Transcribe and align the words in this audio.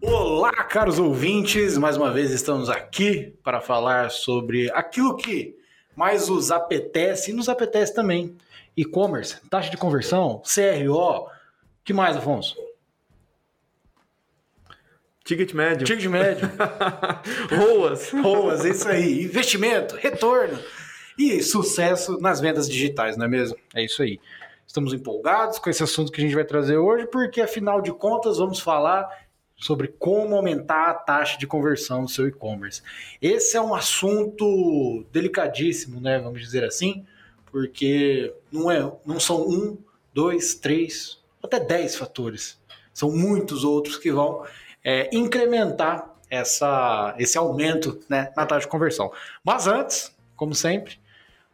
Olá, 0.00 0.52
caros 0.64 0.98
ouvintes, 0.98 1.76
mais 1.78 1.96
uma 1.96 2.12
vez 2.12 2.30
estamos 2.30 2.68
aqui 2.68 3.34
para 3.42 3.60
falar 3.60 4.10
sobre 4.10 4.70
aquilo 4.72 5.16
que 5.16 5.56
mais 5.94 6.28
os 6.28 6.50
apetece 6.50 7.30
e 7.30 7.34
nos 7.34 7.48
apetece 7.48 7.94
também. 7.94 8.36
E-commerce, 8.76 9.40
taxa 9.48 9.70
de 9.70 9.76
conversão, 9.76 10.42
CRO, 10.42 11.28
que 11.84 11.92
mais, 11.92 12.16
Afonso? 12.16 12.56
Ticket 15.24 15.54
médio. 15.54 15.86
Ticket 15.86 16.06
médio. 16.06 16.48
Roas. 17.50 18.10
Roas, 18.10 18.64
isso 18.64 18.88
aí. 18.88 19.24
Investimento, 19.24 19.96
retorno 19.96 20.58
e 21.18 21.42
sucesso 21.42 22.18
nas 22.20 22.40
vendas 22.40 22.68
digitais, 22.68 23.16
não 23.16 23.26
é 23.26 23.28
mesmo? 23.28 23.56
É 23.74 23.84
isso 23.84 24.02
aí. 24.02 24.20
Estamos 24.66 24.92
empolgados 24.92 25.58
com 25.58 25.70
esse 25.70 25.82
assunto 25.82 26.10
que 26.10 26.20
a 26.20 26.24
gente 26.24 26.34
vai 26.34 26.44
trazer 26.44 26.76
hoje, 26.76 27.06
porque 27.06 27.40
afinal 27.40 27.80
de 27.80 27.92
contas 27.92 28.38
vamos 28.38 28.60
falar 28.60 29.08
sobre 29.56 29.88
como 29.88 30.36
aumentar 30.36 30.90
a 30.90 30.94
taxa 30.94 31.38
de 31.38 31.46
conversão 31.46 32.04
do 32.04 32.10
seu 32.10 32.26
e-commerce. 32.28 32.82
Esse 33.22 33.56
é 33.56 33.60
um 33.60 33.74
assunto 33.74 35.06
delicadíssimo, 35.10 36.00
né? 36.00 36.18
Vamos 36.18 36.40
dizer 36.40 36.62
assim, 36.64 37.06
porque 37.50 38.34
não, 38.52 38.70
é, 38.70 38.92
não 39.06 39.18
são 39.18 39.48
um, 39.48 39.78
dois, 40.12 40.54
três, 40.54 41.18
até 41.42 41.58
dez 41.58 41.96
fatores. 41.96 42.60
São 42.92 43.10
muitos 43.10 43.64
outros 43.64 43.96
que 43.96 44.10
vão 44.10 44.44
é, 44.84 45.08
incrementar 45.14 46.14
essa, 46.28 47.14
esse 47.18 47.38
aumento 47.38 48.00
né, 48.08 48.32
na 48.36 48.44
taxa 48.44 48.62
de 48.62 48.68
conversão. 48.68 49.10
Mas 49.44 49.66
antes, 49.66 50.14
como 50.34 50.54
sempre, 50.54 50.98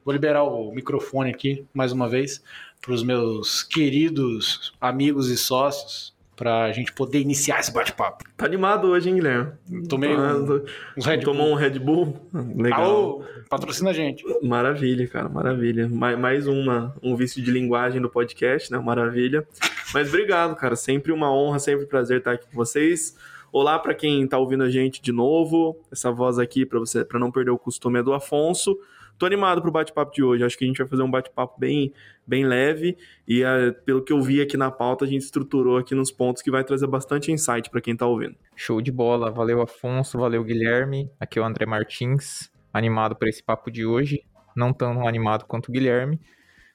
vou 0.04 0.12
liberar 0.12 0.42
o 0.42 0.72
microfone 0.72 1.30
aqui 1.30 1.66
mais 1.72 1.92
uma 1.92 2.08
vez 2.08 2.42
para 2.82 2.92
os 2.92 3.02
meus 3.04 3.62
queridos 3.62 4.72
amigos 4.80 5.30
e 5.30 5.36
sócios 5.36 6.12
para 6.34 6.64
a 6.64 6.72
gente 6.72 6.92
poder 6.92 7.20
iniciar 7.20 7.60
esse 7.60 7.72
bate-papo. 7.72 8.24
Tá 8.36 8.44
animado 8.44 8.88
hoje, 8.88 9.08
hein, 9.08 9.14
Guilherme? 9.14 9.52
Tomei 9.88 10.16
um, 10.16 10.64
uns 10.96 11.06
Red 11.06 11.18
Tomou 11.18 11.46
Bull. 11.46 11.52
um 11.52 11.54
Red 11.54 11.78
Bull? 11.78 12.28
Legal. 12.56 12.82
Alô, 12.82 13.24
patrocina 13.48 13.90
a 13.90 13.92
gente. 13.92 14.24
Maravilha, 14.42 15.06
cara, 15.06 15.28
maravilha. 15.28 15.88
Mais, 15.88 16.18
mais 16.18 16.48
uma, 16.48 16.96
um 17.00 17.14
vício 17.14 17.40
de 17.40 17.48
linguagem 17.52 18.00
do 18.00 18.10
podcast, 18.10 18.72
né? 18.72 18.78
Maravilha. 18.78 19.46
Mas 19.94 20.08
obrigado, 20.08 20.56
cara. 20.56 20.74
Sempre 20.74 21.12
uma 21.12 21.32
honra, 21.32 21.60
sempre 21.60 21.84
um 21.84 21.88
prazer 21.88 22.18
estar 22.18 22.32
aqui 22.32 22.46
com 22.50 22.56
vocês. 22.56 23.16
Olá 23.52 23.78
para 23.78 23.94
quem 23.94 24.24
está 24.24 24.38
ouvindo 24.38 24.64
a 24.64 24.70
gente 24.70 25.00
de 25.00 25.12
novo. 25.12 25.78
Essa 25.92 26.10
voz 26.10 26.40
aqui 26.40 26.66
para 26.66 26.80
você, 26.80 27.04
para 27.04 27.20
não 27.20 27.30
perder 27.30 27.52
o 27.52 27.58
costume 27.58 28.00
é 28.00 28.02
do 28.02 28.12
Afonso. 28.12 28.76
Tô 29.22 29.26
animado 29.26 29.62
pro 29.62 29.70
bate-papo 29.70 30.12
de 30.12 30.20
hoje. 30.20 30.42
Acho 30.42 30.58
que 30.58 30.64
a 30.64 30.66
gente 30.66 30.78
vai 30.78 30.88
fazer 30.88 31.02
um 31.04 31.08
bate-papo 31.08 31.54
bem, 31.56 31.92
bem 32.26 32.44
leve 32.44 32.98
e 33.28 33.44
uh, 33.44 33.72
pelo 33.84 34.02
que 34.02 34.12
eu 34.12 34.20
vi 34.20 34.42
aqui 34.42 34.56
na 34.56 34.68
pauta, 34.68 35.04
a 35.04 35.08
gente 35.08 35.22
estruturou 35.22 35.78
aqui 35.78 35.94
nos 35.94 36.10
pontos 36.10 36.42
que 36.42 36.50
vai 36.50 36.64
trazer 36.64 36.88
bastante 36.88 37.30
insight 37.30 37.70
para 37.70 37.80
quem 37.80 37.96
tá 37.96 38.04
ouvindo. 38.04 38.34
Show 38.56 38.82
de 38.82 38.90
bola. 38.90 39.30
Valeu, 39.30 39.62
Afonso. 39.62 40.18
Valeu, 40.18 40.42
Guilherme. 40.42 41.08
Aqui 41.20 41.38
é 41.38 41.42
o 41.42 41.44
André 41.44 41.64
Martins, 41.66 42.50
animado 42.74 43.14
para 43.14 43.28
esse 43.28 43.40
papo 43.40 43.70
de 43.70 43.86
hoje. 43.86 44.24
Não 44.56 44.72
tão 44.72 45.06
animado 45.06 45.44
quanto 45.44 45.68
o 45.68 45.72
Guilherme, 45.72 46.18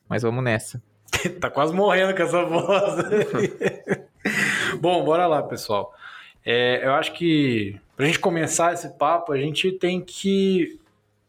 mas 0.07 0.23
vamos 0.23 0.41
nessa. 0.41 0.81
tá 1.41 1.49
quase 1.49 1.73
morrendo 1.73 2.15
com 2.15 2.23
essa 2.23 2.45
voz. 2.45 2.95
Bom, 4.79 5.03
bora 5.03 5.27
lá, 5.27 5.43
pessoal. 5.43 5.93
É, 6.45 6.85
eu 6.85 6.93
acho 6.93 7.11
que 7.11 7.77
para 7.97 8.05
a 8.05 8.07
gente 8.07 8.19
começar 8.19 8.71
esse 8.71 8.97
papo, 8.97 9.33
a 9.33 9.37
gente 9.37 9.69
tem 9.73 9.99
que 9.99 10.79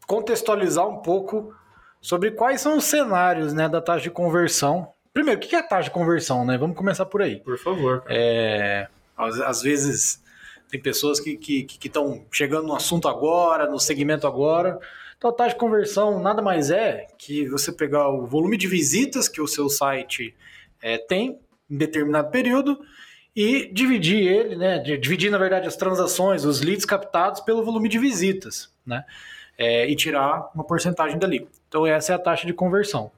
contextualizar 0.08 0.88
um 0.88 0.96
pouco 0.96 1.54
sobre 2.00 2.30
quais 2.30 2.62
são 2.62 2.78
os 2.78 2.84
cenários 2.84 3.52
né, 3.52 3.68
da 3.68 3.80
taxa 3.80 4.04
de 4.04 4.10
conversão. 4.10 4.90
Primeiro, 5.12 5.38
o 5.38 5.42
que 5.42 5.54
é 5.54 5.58
a 5.58 5.62
taxa 5.62 5.84
de 5.84 5.90
conversão? 5.90 6.44
Né? 6.46 6.56
Vamos 6.56 6.76
começar 6.76 7.04
por 7.04 7.20
aí. 7.20 7.36
Por 7.40 7.58
favor. 7.58 8.02
É, 8.08 8.88
às, 9.16 9.38
às, 9.40 9.62
vezes 9.62 10.22
tem 10.70 10.80
pessoas 10.80 11.20
que 11.20 11.32
estão 11.84 12.12
que, 12.12 12.28
que, 12.30 12.36
chegando 12.36 12.66
no 12.66 12.74
assunto 12.74 13.06
agora, 13.06 13.70
no 13.70 13.78
segmento 13.78 14.26
agora. 14.26 14.78
Então, 15.18 15.28
a 15.28 15.32
taxa 15.32 15.50
de 15.50 15.60
conversão 15.60 16.22
nada 16.22 16.40
mais 16.40 16.70
é 16.70 17.06
que 17.18 17.46
você 17.46 17.70
pegar 17.70 18.08
o 18.08 18.26
volume 18.26 18.56
de 18.56 18.66
visitas 18.66 19.28
que 19.28 19.42
o 19.42 19.46
seu 19.46 19.68
site 19.68 20.34
é, 20.80 20.96
tem 20.96 21.38
em 21.68 21.76
determinado 21.76 22.30
período 22.30 22.80
e 23.36 23.70
dividir 23.70 24.26
ele, 24.26 24.56
né? 24.56 24.78
Dividir, 24.78 25.30
na 25.30 25.38
verdade, 25.38 25.68
as 25.68 25.76
transações, 25.76 26.46
os 26.46 26.62
leads 26.62 26.86
captados 26.86 27.40
pelo 27.42 27.62
volume 27.62 27.90
de 27.90 27.98
visitas, 27.98 28.72
né? 28.86 29.04
É, 29.58 29.90
e 29.90 29.96
tirar 29.96 30.50
uma 30.54 30.64
porcentagem 30.64 31.18
dali. 31.18 31.48
Então 31.68 31.84
essa 31.84 32.12
é 32.12 32.14
a 32.14 32.18
taxa 32.18 32.46
de 32.46 32.52
conversão. 32.52 33.10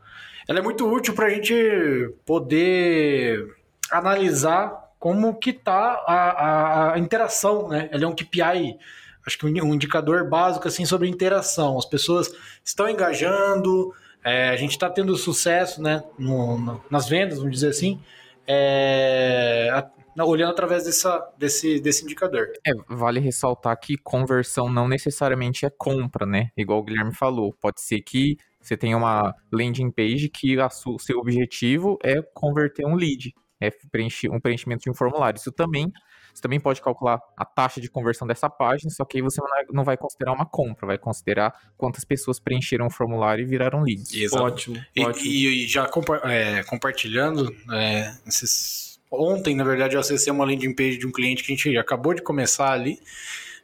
Ela 0.49 0.59
é 0.59 0.63
muito 0.63 0.91
útil 0.91 1.15
para 1.15 1.27
a 1.27 1.31
gente 1.31 2.13
poder 2.25 3.55
analisar 3.91 4.91
como 4.99 5.35
que 5.35 5.51
está 5.51 6.03
a, 6.07 6.93
a, 6.95 6.99
interação, 6.99 7.69
né? 7.69 7.89
Ela 7.93 8.05
é 8.05 8.07
um 8.07 8.15
KPI, 8.15 8.79
acho 9.27 9.39
que 9.39 9.47
um 9.47 9.75
indicador 9.75 10.29
básico 10.29 10.67
assim 10.67 10.85
sobre 10.85 11.09
interação. 11.09 11.79
As 11.79 11.85
pessoas 11.85 12.31
estão 12.65 12.89
engajando, 12.89 13.95
é, 14.25 14.49
a 14.51 14.57
gente 14.57 14.73
está 14.73 14.91
tendo 14.91 15.17
sucesso, 15.17 15.83
né? 15.83 16.03
No, 16.19 16.59
no, 16.59 16.85
nas 16.91 17.09
vendas, 17.09 17.39
vamos 17.39 17.53
dizer 17.53 17.69
assim. 17.69 18.01
É, 18.47 19.85
olhando 20.19 20.51
através 20.51 20.85
dessa, 20.85 21.19
desse, 21.39 21.81
desse 21.81 22.05
indicador. 22.05 22.49
É, 22.67 22.73
vale 22.89 23.21
ressaltar 23.21 23.79
que 23.79 23.97
conversão 23.97 24.71
não 24.71 24.89
necessariamente 24.89 25.65
é 25.65 25.71
compra, 25.71 26.27
né? 26.27 26.51
Igual 26.57 26.81
o 26.81 26.83
Guilherme 26.83 27.15
falou. 27.15 27.55
Pode 27.61 27.81
ser 27.81 28.01
que 28.01 28.37
você 28.61 28.77
tenha 28.77 28.97
uma 28.97 29.35
landing 29.53 29.91
page 29.91 30.29
que 30.29 30.57
o 30.59 30.99
seu 30.99 31.19
objetivo 31.19 31.99
é 32.03 32.21
converter 32.35 32.87
um 32.87 32.95
lead, 32.95 33.33
é 33.61 33.71
preencher, 33.91 34.31
um 34.31 34.41
preenchimento 34.41 34.83
de 34.83 34.91
um 34.91 34.95
formulário. 34.95 35.39
Isso 35.39 35.53
também 35.53 35.91
você 36.35 36.43
também 36.43 36.61
pode 36.61 36.81
calcular 36.81 37.21
a 37.37 37.45
taxa 37.45 37.81
de 37.81 37.91
conversão 37.91 38.27
dessa 38.27 38.49
página, 38.49 38.91
só 38.91 39.05
que 39.05 39.19
aí 39.19 39.23
você 39.23 39.41
não 39.73 39.85
vai 39.85 39.97
considerar 39.97 40.33
uma 40.33 40.47
compra, 40.47 40.87
vai 40.87 40.99
considerar 40.99 41.53
quantas 41.77 42.05
pessoas 42.05 42.39
preencheram 42.39 42.87
o 42.87 42.91
formulário 42.91 43.43
e 43.43 43.47
viraram 43.47 43.83
leads. 43.83 44.15
Exato. 44.15 44.45
Ótimo. 44.45 44.85
E, 44.95 45.05
ótimo. 45.05 45.27
e, 45.27 45.65
e 45.65 45.67
já 45.67 45.87
compa 45.89 46.21
é, 46.25 46.63
compartilhando 46.65 47.55
é, 47.73 48.15
esses 48.27 48.90
Ontem, 49.11 49.57
na 49.57 49.65
verdade, 49.65 49.97
eu 49.97 50.01
acessei 50.01 50.33
uma 50.33 50.45
landing 50.45 50.75
page 50.75 50.99
de 50.99 51.07
um 51.07 51.11
cliente 51.11 51.43
que 51.43 51.53
a 51.53 51.57
gente 51.57 51.77
acabou 51.77 52.15
de 52.15 52.23
começar 52.23 52.71
ali. 52.71 53.01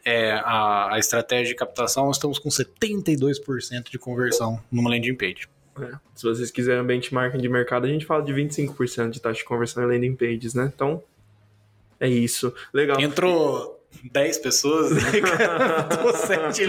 É, 0.05 0.33
a, 0.33 0.95
a 0.95 0.99
estratégia 0.99 1.49
de 1.49 1.55
captação, 1.55 2.07
nós 2.07 2.17
estamos 2.17 2.39
com 2.39 2.49
72% 2.49 3.91
de 3.91 3.99
conversão 3.99 4.61
numa 4.71 4.91
landing 4.91 5.15
page. 5.15 5.49
É. 5.81 5.97
Se 6.15 6.25
vocês 6.25 6.51
quiserem 6.51 6.85
benchmarking 6.85 7.39
de 7.39 7.49
mercado, 7.49 7.87
a 7.87 7.89
gente 7.89 8.07
fala 8.07 8.23
de 8.23 8.33
25% 8.33 9.11
de 9.11 9.21
taxa 9.21 9.39
de 9.39 9.45
conversão 9.45 9.83
em 9.85 9.87
landing 9.87 10.15
pages, 10.15 10.55
né? 10.55 10.71
Então, 10.75 11.03
é 12.01 12.09
isso. 12.09 12.55
Legal. 12.73 13.01
Entrou 13.01 13.77
10 14.13 14.39
pessoas, 14.39 14.93
né, 14.93 15.01
Tô 16.03 16.13
7 16.13 16.63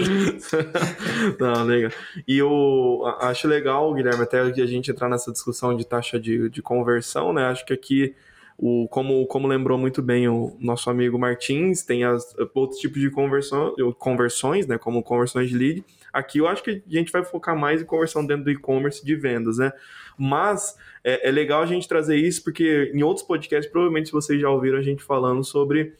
Não, 1.38 1.64
legal. 1.64 1.90
E 2.26 2.38
eu 2.38 3.02
acho 3.20 3.46
legal, 3.46 3.92
Guilherme, 3.94 4.22
até 4.22 4.50
que 4.50 4.60
a 4.60 4.66
gente 4.66 4.90
entrar 4.90 5.08
nessa 5.08 5.32
discussão 5.32 5.76
de 5.76 5.86
taxa 5.86 6.18
de, 6.18 6.48
de 6.48 6.62
conversão, 6.62 7.32
né? 7.32 7.44
Acho 7.46 7.64
que 7.64 7.72
aqui 7.72 8.14
o, 8.60 8.88
como, 8.88 9.24
como 9.28 9.46
lembrou 9.46 9.78
muito 9.78 10.02
bem 10.02 10.26
o 10.28 10.56
nosso 10.58 10.90
amigo 10.90 11.16
Martins, 11.16 11.84
tem 11.84 12.02
as, 12.02 12.34
outros 12.52 12.80
tipos 12.80 13.00
de 13.00 13.08
conversão, 13.08 13.72
conversões, 13.96 14.66
né, 14.66 14.76
como 14.76 15.00
conversões 15.00 15.48
de 15.48 15.56
lead. 15.56 15.84
Aqui 16.12 16.38
eu 16.38 16.48
acho 16.48 16.64
que 16.64 16.82
a 16.84 16.90
gente 16.90 17.12
vai 17.12 17.24
focar 17.24 17.56
mais 17.56 17.80
em 17.80 17.84
conversão 17.84 18.26
dentro 18.26 18.44
do 18.44 18.50
e-commerce 18.50 19.04
de 19.04 19.14
vendas, 19.14 19.58
né? 19.58 19.70
Mas 20.18 20.76
é, 21.04 21.28
é, 21.28 21.30
legal 21.30 21.62
a 21.62 21.66
gente 21.66 21.86
trazer 21.86 22.16
isso 22.16 22.42
porque 22.42 22.90
em 22.92 23.02
outros 23.04 23.24
podcasts, 23.24 23.70
provavelmente 23.70 24.10
vocês 24.10 24.40
já 24.40 24.50
ouviram 24.50 24.78
a 24.78 24.82
gente 24.82 25.04
falando 25.04 25.44
sobre 25.44 25.94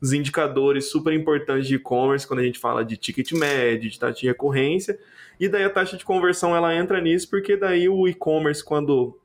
os 0.00 0.12
indicadores 0.12 0.84
super 0.84 1.12
importantes 1.12 1.66
de 1.66 1.74
e-commerce, 1.74 2.28
quando 2.28 2.40
a 2.40 2.44
gente 2.44 2.60
fala 2.60 2.84
de 2.84 2.96
ticket 2.96 3.32
médio, 3.32 3.90
de 3.90 3.98
taxa 3.98 4.20
de 4.20 4.26
recorrência, 4.26 4.96
e 5.40 5.48
daí 5.48 5.64
a 5.64 5.70
taxa 5.70 5.96
de 5.96 6.04
conversão 6.04 6.54
ela 6.54 6.72
entra 6.76 7.00
nisso, 7.00 7.28
porque 7.28 7.56
daí 7.56 7.88
o 7.88 8.06
e-commerce, 8.06 8.62
quando 8.62 9.18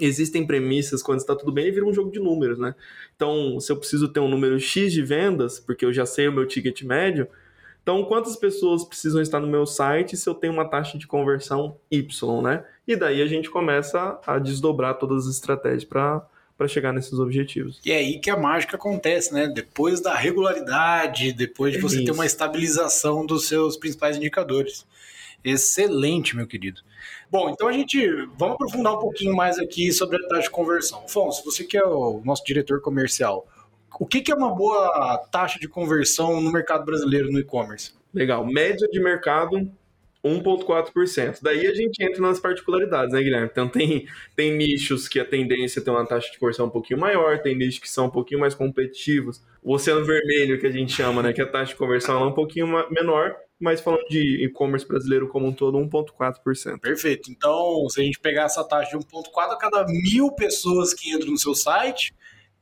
existem 0.00 0.46
premissas, 0.46 1.02
quando 1.02 1.20
está 1.20 1.34
tudo 1.34 1.52
bem, 1.52 1.64
ele 1.64 1.74
vira 1.74 1.86
um 1.86 1.92
jogo 1.92 2.10
de 2.10 2.18
números, 2.18 2.58
né? 2.58 2.74
Então, 3.14 3.58
se 3.60 3.70
eu 3.70 3.76
preciso 3.76 4.08
ter 4.08 4.20
um 4.20 4.28
número 4.28 4.58
X 4.58 4.92
de 4.92 5.02
vendas, 5.02 5.58
porque 5.60 5.84
eu 5.84 5.92
já 5.92 6.06
sei 6.06 6.28
o 6.28 6.32
meu 6.32 6.46
ticket 6.46 6.82
médio, 6.82 7.28
então 7.82 8.04
quantas 8.04 8.36
pessoas 8.36 8.84
precisam 8.84 9.22
estar 9.22 9.40
no 9.40 9.46
meu 9.46 9.64
site 9.64 10.16
se 10.16 10.28
eu 10.28 10.34
tenho 10.34 10.52
uma 10.52 10.68
taxa 10.68 10.98
de 10.98 11.06
conversão 11.06 11.76
Y, 11.90 12.42
né? 12.42 12.64
E 12.86 12.94
daí 12.94 13.22
a 13.22 13.26
gente 13.26 13.48
começa 13.48 14.20
a 14.26 14.38
desdobrar 14.38 14.94
todas 14.98 15.26
as 15.26 15.34
estratégias 15.34 15.84
para 15.84 16.26
para 16.58 16.66
chegar 16.66 16.92
nesses 16.92 17.12
objetivos. 17.20 17.80
E 17.84 17.92
é 17.92 17.98
aí 17.98 18.18
que 18.18 18.28
a 18.28 18.36
mágica 18.36 18.76
acontece, 18.76 19.32
né? 19.32 19.46
Depois 19.46 20.00
da 20.00 20.12
regularidade, 20.12 21.32
depois 21.32 21.72
de 21.72 21.78
você 21.78 22.04
ter 22.04 22.10
uma 22.10 22.26
estabilização 22.26 23.24
dos 23.24 23.46
seus 23.46 23.76
principais 23.76 24.16
indicadores. 24.16 24.84
Excelente, 25.44 26.36
meu 26.36 26.46
querido. 26.46 26.82
Bom, 27.30 27.50
então 27.50 27.68
a 27.68 27.72
gente 27.72 28.06
vamos 28.36 28.54
aprofundar 28.54 28.94
um 28.94 28.98
pouquinho 28.98 29.34
mais 29.34 29.58
aqui 29.58 29.92
sobre 29.92 30.16
a 30.16 30.28
taxa 30.28 30.42
de 30.42 30.50
conversão. 30.50 31.04
Afonso, 31.04 31.44
você 31.44 31.64
que 31.64 31.76
é 31.76 31.84
o 31.84 32.20
nosso 32.24 32.44
diretor 32.44 32.80
comercial, 32.80 33.46
o 33.98 34.06
que, 34.06 34.20
que 34.20 34.32
é 34.32 34.34
uma 34.34 34.54
boa 34.54 35.18
taxa 35.30 35.58
de 35.58 35.68
conversão 35.68 36.40
no 36.40 36.52
mercado 36.52 36.84
brasileiro 36.84 37.30
no 37.30 37.38
e-commerce? 37.38 37.92
Legal. 38.12 38.44
Média 38.44 38.88
de 38.88 39.00
mercado, 39.00 39.70
1,4%. 40.24 41.38
Daí 41.42 41.66
a 41.66 41.74
gente 41.74 42.02
entra 42.02 42.20
nas 42.20 42.40
particularidades, 42.40 43.12
né, 43.12 43.22
Guilherme? 43.22 43.48
Então 43.50 43.68
tem, 43.68 44.06
tem 44.34 44.56
nichos 44.56 45.08
que 45.08 45.20
a 45.20 45.24
tendência 45.24 45.80
é 45.80 45.82
ter 45.82 45.90
uma 45.90 46.06
taxa 46.06 46.30
de 46.30 46.38
conversão 46.38 46.66
um 46.66 46.70
pouquinho 46.70 47.00
maior, 47.00 47.40
tem 47.40 47.56
nichos 47.56 47.80
que 47.80 47.90
são 47.90 48.06
um 48.06 48.10
pouquinho 48.10 48.40
mais 48.40 48.54
competitivos. 48.54 49.42
O 49.62 49.74
oceano 49.74 50.04
vermelho, 50.04 50.58
que 50.60 50.66
a 50.66 50.72
gente 50.72 50.92
chama, 50.92 51.22
né, 51.22 51.32
que 51.32 51.42
a 51.42 51.46
taxa 51.46 51.72
de 51.72 51.78
conversão 51.78 52.22
é 52.22 52.26
um 52.26 52.34
pouquinho 52.34 52.66
menor, 52.90 53.36
mas 53.60 53.80
falando 53.80 54.06
de 54.08 54.44
e-commerce 54.44 54.86
brasileiro 54.86 55.28
como 55.28 55.46
um 55.46 55.52
todo, 55.52 55.78
1,4%. 55.78 56.80
Perfeito. 56.80 57.30
Então, 57.30 57.88
se 57.88 58.00
a 58.00 58.04
gente 58.04 58.20
pegar 58.20 58.44
essa 58.44 58.62
taxa 58.62 58.96
de 58.96 59.04
1,4 59.04 59.52
a 59.52 59.56
cada 59.56 59.84
mil 59.86 60.30
pessoas 60.32 60.94
que 60.94 61.10
entram 61.10 61.32
no 61.32 61.38
seu 61.38 61.54
site, 61.54 62.14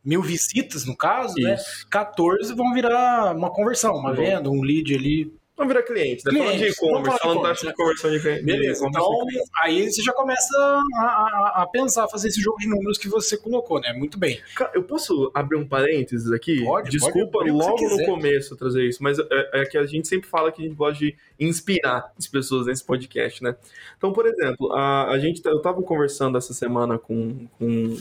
mil 0.05 0.23
visitas 0.23 0.87
no 0.87 0.97
caso, 0.97 1.35
né, 1.37 1.55
Isso. 1.55 1.85
né? 1.85 1.87
14 1.91 2.55
vão 2.55 2.73
virar 2.73 3.37
uma 3.37 3.53
conversão, 3.53 3.95
uma 3.95 4.15
venda, 4.15 4.49
um 4.49 4.63
lead 4.63 4.95
ali 4.95 5.33
Vamos 5.57 5.73
virar 5.73 5.87
cliente, 5.87 6.23
né? 6.27 6.39
Falando 6.39 6.59
de 6.59 6.67
e-commerce, 6.67 7.19
falando 7.19 7.43
taxa 7.43 7.67
de 7.67 7.73
conversão 7.73 8.11
de 8.11 8.21
cliente. 8.21 8.45
Beleza, 8.45 8.87
então 8.87 9.27
aí 9.63 9.91
você 9.91 10.03
já 10.03 10.13
começa 10.13 10.55
a, 10.59 11.01
a, 11.01 11.63
a, 11.63 11.67
pensar, 11.67 12.07
fazer 12.09 12.29
esse 12.29 12.43
jogo 12.43 12.59
de 12.59 12.69
números 12.69 12.99
que 12.99 13.09
você 13.09 13.39
colocou, 13.39 13.81
né? 13.81 13.95
Muito 13.95 14.19
bem. 14.19 14.39
Cara, 14.55 14.73
eu 14.75 14.83
posso 14.83 15.31
abrir 15.33 15.57
um 15.57 15.67
parênteses 15.67 16.31
aqui? 16.31 16.63
Pode, 16.63 16.91
Desculpa 16.91 17.39
pode 17.39 17.51
logo 17.51 17.89
no 17.89 18.05
começo 18.05 18.55
trazer 18.55 18.87
isso, 18.87 19.03
mas 19.03 19.19
é, 19.19 19.25
é, 19.55 19.65
que 19.65 19.79
a 19.79 19.87
gente 19.87 20.07
sempre 20.07 20.29
fala 20.29 20.53
que 20.53 20.61
a 20.61 20.65
gente 20.67 20.77
gosta 20.77 20.99
de 21.03 21.17
inspirar 21.41 22.13
as 22.19 22.27
pessoas 22.27 22.67
nesse 22.67 22.85
podcast, 22.85 23.43
né? 23.43 23.57
Então, 23.97 24.13
por 24.13 24.27
exemplo, 24.27 24.71
a, 24.75 25.11
a 25.11 25.19
gente, 25.19 25.41
eu 25.47 25.63
tava 25.63 25.81
conversando 25.83 26.37
essa 26.37 26.53
semana 26.53 26.99
com, 26.99 27.47
com, 27.59 27.97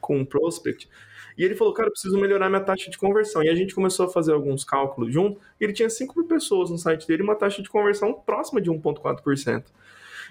com 0.00 0.18
um 0.20 0.24
prospect, 0.24 0.88
e 1.36 1.44
ele 1.44 1.54
falou, 1.56 1.74
cara, 1.74 1.90
preciso 1.90 2.16
melhorar 2.18 2.48
minha 2.48 2.62
taxa 2.62 2.90
de 2.90 2.96
conversão. 2.96 3.42
E 3.42 3.48
a 3.48 3.54
gente 3.54 3.74
começou 3.74 4.06
a 4.06 4.08
fazer 4.08 4.32
alguns 4.32 4.64
cálculos 4.64 5.12
junto. 5.12 5.40
E 5.60 5.64
ele 5.64 5.72
tinha 5.72 5.90
5 5.90 6.14
mil 6.16 6.28
pessoas 6.28 6.70
no 6.70 6.78
site 6.78 7.06
dele 7.06 7.22
e 7.22 7.24
uma 7.24 7.34
taxa 7.34 7.62
de 7.62 7.68
conversão 7.68 8.14
próxima 8.14 8.60
de 8.60 8.70
1,4%. 8.70 9.64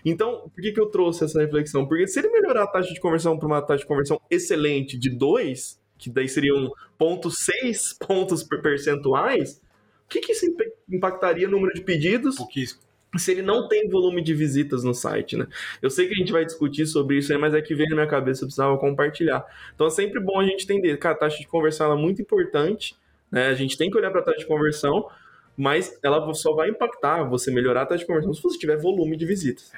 Então, 0.05 0.50
por 0.53 0.61
que, 0.61 0.71
que 0.71 0.79
eu 0.79 0.88
trouxe 0.88 1.23
essa 1.23 1.41
reflexão? 1.41 1.85
Porque 1.85 2.07
se 2.07 2.19
ele 2.19 2.29
melhorar 2.29 2.63
a 2.63 2.67
taxa 2.67 2.94
de 2.94 3.00
conversão 3.00 3.38
para 3.38 3.47
uma 3.47 3.61
taxa 3.61 3.79
de 3.79 3.88
conversão 3.88 4.19
excelente 4.29 4.97
de 4.97 5.09
2, 5.09 5.79
que 5.97 6.09
daí 6.09 6.27
seriam 6.27 6.71
0,6 7.00 7.97
pontos 8.05 8.44
percentuais, 8.44 9.61
o 10.05 10.09
que, 10.09 10.19
que 10.19 10.31
isso 10.33 10.45
impactaria 10.89 11.47
no 11.47 11.53
número 11.53 11.73
de 11.73 11.81
pedidos? 11.81 12.35
Pouquíssimo 12.35 12.81
se 13.18 13.31
ele 13.31 13.42
não 13.42 13.68
tem 13.68 13.88
volume 13.89 14.21
de 14.21 14.33
visitas 14.33 14.83
no 14.83 14.94
site, 14.94 15.38
né? 15.38 15.48
Eu 15.81 15.89
sei 15.89 16.07
que 16.07 16.13
a 16.13 16.18
gente 16.18 16.31
vai 16.31 16.45
discutir 16.45 16.86
sobre 16.86 17.18
isso 17.18 17.31
aí, 17.31 17.39
mas 17.39 17.54
é 17.54 17.62
que 17.62 17.75
veio 17.75 17.89
na 17.89 17.95
minha 17.95 18.07
cabeça, 18.07 18.44
eu 18.44 18.48
precisava 18.48 18.77
compartilhar. 18.77 19.45
Então 19.75 19.88
é 19.88 19.89
sempre 19.89 20.19
bom 20.19 20.39
a 20.39 20.45
gente 20.45 20.63
entender 20.63 20.98
que 20.98 21.07
a 21.07 21.15
taxa 21.15 21.38
de 21.38 21.48
conversão 21.48 21.92
é 21.92 21.95
muito 21.95 22.21
importante, 22.21 22.95
né? 23.31 23.48
A 23.48 23.54
gente 23.54 23.77
tem 23.77 23.89
que 23.89 23.98
olhar 23.98 24.12
para 24.12 24.21
a 24.21 24.24
taxa 24.24 24.39
de 24.39 24.45
conversão, 24.45 25.07
mas 25.56 25.98
ela 26.04 26.33
só 26.33 26.54
vai 26.54 26.69
impactar 26.69 27.24
você 27.24 27.51
melhorar 27.51 27.83
a 27.83 27.86
taxa 27.86 28.00
de 28.00 28.07
conversão 28.07 28.33
se 28.33 28.42
você 28.42 28.57
tiver 28.57 28.77
volume 28.77 29.15
de 29.15 29.25
visitas. 29.25 29.71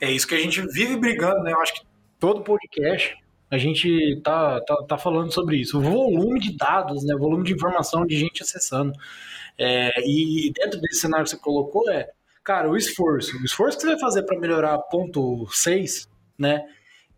É 0.00 0.10
isso 0.10 0.26
que 0.26 0.34
a 0.34 0.40
gente 0.40 0.60
vive 0.72 0.96
brigando, 0.96 1.42
né? 1.42 1.52
Eu 1.52 1.60
acho 1.60 1.74
que 1.74 1.82
todo 2.18 2.42
podcast 2.42 3.16
a 3.50 3.58
gente 3.58 4.20
tá, 4.22 4.60
tá, 4.60 4.76
tá 4.84 4.98
falando 4.98 5.32
sobre 5.32 5.56
isso. 5.56 5.78
O 5.78 5.82
volume 5.82 6.38
de 6.38 6.56
dados, 6.56 7.04
né? 7.04 7.14
O 7.14 7.18
volume 7.18 7.44
de 7.44 7.52
informação 7.52 8.06
de 8.06 8.16
gente 8.16 8.42
acessando. 8.42 8.92
É, 9.58 9.90
e 10.08 10.52
dentro 10.54 10.80
desse 10.80 11.00
cenário 11.00 11.24
que 11.24 11.30
você 11.30 11.36
colocou, 11.36 11.90
é 11.90 12.08
cara, 12.50 12.68
o 12.68 12.76
esforço, 12.76 13.36
o 13.40 13.44
esforço 13.44 13.78
que 13.78 13.82
você 13.82 13.90
vai 13.90 14.00
fazer 14.00 14.24
para 14.24 14.36
melhorar 14.36 14.76
ponto 14.76 15.46
6, 15.52 16.08
né? 16.36 16.66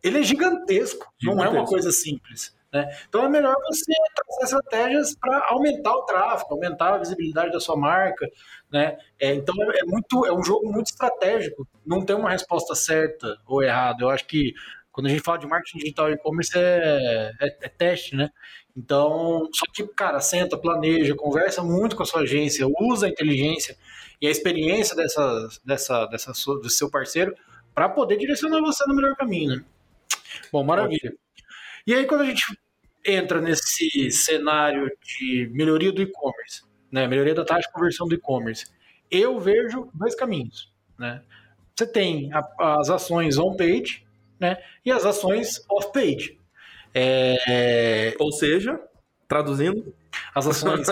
Ele 0.03 0.19
é 0.19 0.23
gigantesco, 0.23 1.11
gigantesco, 1.19 1.25
não 1.25 1.43
é 1.43 1.49
uma 1.49 1.65
coisa 1.65 1.91
simples. 1.91 2.55
Né? 2.71 2.87
Então 3.09 3.25
é 3.25 3.31
melhor 3.31 3.57
você 3.65 3.93
trazer 4.15 4.45
estratégias 4.45 5.17
para 5.17 5.47
aumentar 5.49 5.91
o 5.91 6.05
tráfego, 6.05 6.53
aumentar 6.53 6.93
a 6.93 6.99
visibilidade 6.99 7.51
da 7.51 7.61
sua 7.61 7.77
marca. 7.77 8.29
Né? 8.71 8.99
É, 9.19 9.33
então 9.33 9.55
é, 9.73 9.79
é, 9.79 9.85
muito, 9.87 10.27
é 10.27 10.33
um 10.35 10.45
jogo 10.45 10.71
muito 10.71 10.89
estratégico. 10.89 11.67
Não 11.87 12.05
tem 12.05 12.15
uma 12.15 12.31
resposta 12.31 12.75
certa 12.75 13.39
ou 13.47 13.63
errada. 13.63 14.05
Eu 14.05 14.11
acho 14.11 14.27
que 14.27 14.53
quando 14.93 15.07
a 15.07 15.11
gente 15.11 15.23
fala 15.23 15.39
de 15.39 15.47
marketing 15.47 15.79
digital 15.79 16.11
e 16.11 16.15
e-commerce 16.15 16.53
é, 16.55 17.33
é, 17.41 17.59
é, 17.63 17.69
teste, 17.69 18.15
né? 18.15 18.31
Então, 18.77 19.49
só 19.53 19.65
que, 19.73 19.87
cara, 19.89 20.21
senta, 20.21 20.57
planeja, 20.57 21.15
conversa 21.15 21.63
muito 21.63 21.97
com 21.97 22.03
a 22.03 22.07
sua 22.07 22.21
agência, 22.21 22.67
usa 22.81 23.07
a 23.07 23.09
inteligência 23.09 23.77
e 24.21 24.27
a 24.27 24.31
experiência 24.31 24.95
dessa, 24.95 25.49
dessa, 25.65 26.07
dessa, 26.07 26.33
do 26.33 26.69
seu 26.69 26.91
parceiro 26.91 27.35
para 27.75 27.89
poder 27.89 28.19
direcionar 28.19 28.61
você 28.61 28.85
no 28.87 28.95
melhor 28.95 29.17
caminho, 29.17 29.57
né? 29.57 29.65
Bom, 30.53 30.63
maravilha. 30.63 31.15
E 31.87 31.95
aí, 31.95 32.07
quando 32.07 32.21
a 32.21 32.27
gente 32.27 32.45
entra 33.05 33.41
nesse 33.41 34.11
cenário 34.11 34.91
de 35.03 35.51
melhoria 35.53 35.91
do 35.91 36.03
e-commerce, 36.03 36.63
né? 36.91 37.07
Melhoria 37.07 37.35
da 37.35 37.45
taxa 37.45 37.67
de 37.67 37.73
conversão 37.73 38.07
do 38.07 38.15
e-commerce, 38.15 38.67
eu 39.11 39.41
vejo 39.41 39.91
dois 39.95 40.15
caminhos, 40.15 40.71
né? 40.99 41.23
Você 41.75 41.87
tem 41.87 42.31
a, 42.33 42.79
as 42.79 42.91
ações 42.91 43.39
on-page, 43.39 44.07
né? 44.43 44.59
E 44.85 44.91
as 44.91 45.07
ações 45.07 45.65
off-page. 45.71 46.39
É... 46.93 48.15
Ou 48.19 48.33
seja, 48.33 48.79
traduzindo, 49.29 49.95
as 50.35 50.47
ações 50.47 50.87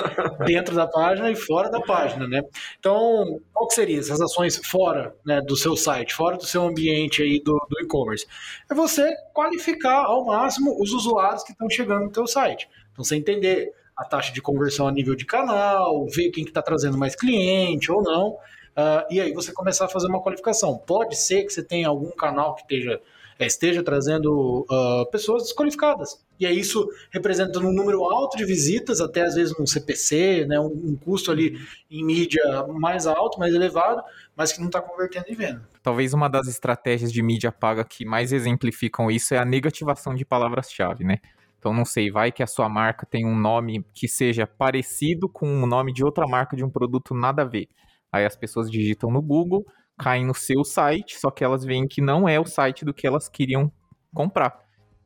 dentro 0.46 0.74
da 0.74 0.86
página 0.86 1.30
e 1.30 1.36
fora 1.36 1.68
da 1.68 1.80
página, 1.80 2.26
né? 2.26 2.42
Então, 2.78 3.40
qual 3.52 3.68
que 3.68 3.74
seria 3.74 3.98
essas 3.98 4.20
ações 4.20 4.56
fora 4.64 5.14
né, 5.26 5.42
do 5.42 5.56
seu 5.56 5.76
site, 5.76 6.14
fora 6.14 6.38
do 6.38 6.46
seu 6.46 6.62
ambiente 6.62 7.22
aí 7.22 7.42
do, 7.42 7.52
do 7.68 7.80
e-commerce? 7.80 8.26
É 8.70 8.74
você 8.74 9.14
qualificar 9.34 10.04
ao 10.04 10.24
máximo 10.24 10.80
os 10.80 10.92
usuários 10.92 11.42
que 11.42 11.52
estão 11.52 11.68
chegando 11.68 12.04
no 12.04 12.12
teu 12.12 12.26
site. 12.26 12.66
Então, 12.92 13.04
você 13.04 13.16
entender 13.16 13.72
a 13.94 14.04
taxa 14.04 14.32
de 14.32 14.40
conversão 14.40 14.88
a 14.88 14.92
nível 14.92 15.14
de 15.14 15.26
canal, 15.26 16.06
ver 16.06 16.30
quem 16.30 16.44
está 16.44 16.46
que 16.46 16.52
tá 16.52 16.62
trazendo 16.62 16.96
mais 16.96 17.14
cliente 17.14 17.92
ou 17.92 18.02
não, 18.02 18.38
uh, 18.80 19.06
e 19.10 19.20
aí 19.20 19.32
você 19.32 19.52
começar 19.52 19.84
a 19.84 19.88
fazer 19.88 20.06
uma 20.06 20.22
qualificação. 20.22 20.78
Pode 20.78 21.16
ser 21.16 21.44
que 21.44 21.52
você 21.52 21.62
tenha 21.62 21.88
algum 21.88 22.10
canal 22.10 22.54
que 22.54 22.62
esteja 22.62 23.00
é, 23.40 23.46
esteja 23.46 23.82
trazendo 23.82 24.66
uh, 24.70 25.10
pessoas 25.10 25.44
desqualificadas. 25.44 26.22
E 26.38 26.44
aí 26.44 26.60
isso 26.60 26.86
representa 27.10 27.58
um 27.58 27.72
número 27.72 28.04
alto 28.04 28.36
de 28.36 28.44
visitas, 28.44 29.00
até 29.00 29.22
às 29.22 29.34
vezes 29.34 29.58
um 29.58 29.66
CPC, 29.66 30.44
né, 30.46 30.60
um, 30.60 30.66
um 30.66 30.94
custo 31.02 31.30
ali 31.30 31.58
em 31.90 32.04
mídia 32.04 32.42
mais 32.68 33.06
alto, 33.06 33.38
mais 33.38 33.54
elevado, 33.54 34.02
mas 34.36 34.52
que 34.52 34.60
não 34.60 34.66
está 34.66 34.82
convertendo 34.82 35.24
em 35.30 35.34
venda. 35.34 35.66
Talvez 35.82 36.12
uma 36.12 36.28
das 36.28 36.48
estratégias 36.48 37.10
de 37.10 37.22
mídia 37.22 37.50
paga 37.50 37.82
que 37.82 38.04
mais 38.04 38.30
exemplificam 38.30 39.10
isso 39.10 39.32
é 39.32 39.38
a 39.38 39.44
negativação 39.44 40.14
de 40.14 40.24
palavras-chave, 40.24 41.02
né? 41.02 41.16
Então 41.58 41.72
não 41.72 41.86
sei, 41.86 42.10
vai 42.10 42.30
que 42.30 42.42
a 42.42 42.46
sua 42.46 42.68
marca 42.68 43.06
tem 43.06 43.26
um 43.26 43.36
nome 43.36 43.84
que 43.94 44.06
seja 44.06 44.46
parecido 44.46 45.30
com 45.30 45.62
o 45.62 45.66
nome 45.66 45.94
de 45.94 46.04
outra 46.04 46.26
marca 46.26 46.54
de 46.54 46.64
um 46.64 46.68
produto 46.68 47.14
nada 47.14 47.40
a 47.40 47.46
ver. 47.46 47.68
Aí 48.12 48.24
as 48.24 48.36
pessoas 48.36 48.70
digitam 48.70 49.10
no 49.10 49.22
Google, 49.22 49.64
caem 49.98 50.24
no 50.24 50.34
seu 50.34 50.64
site, 50.64 51.18
só 51.18 51.30
que 51.30 51.44
elas 51.44 51.64
veem 51.64 51.86
que 51.86 52.00
não 52.00 52.28
é 52.28 52.40
o 52.40 52.46
site 52.46 52.84
do 52.84 52.94
que 52.94 53.06
elas 53.06 53.28
queriam 53.28 53.70
comprar. 54.14 54.58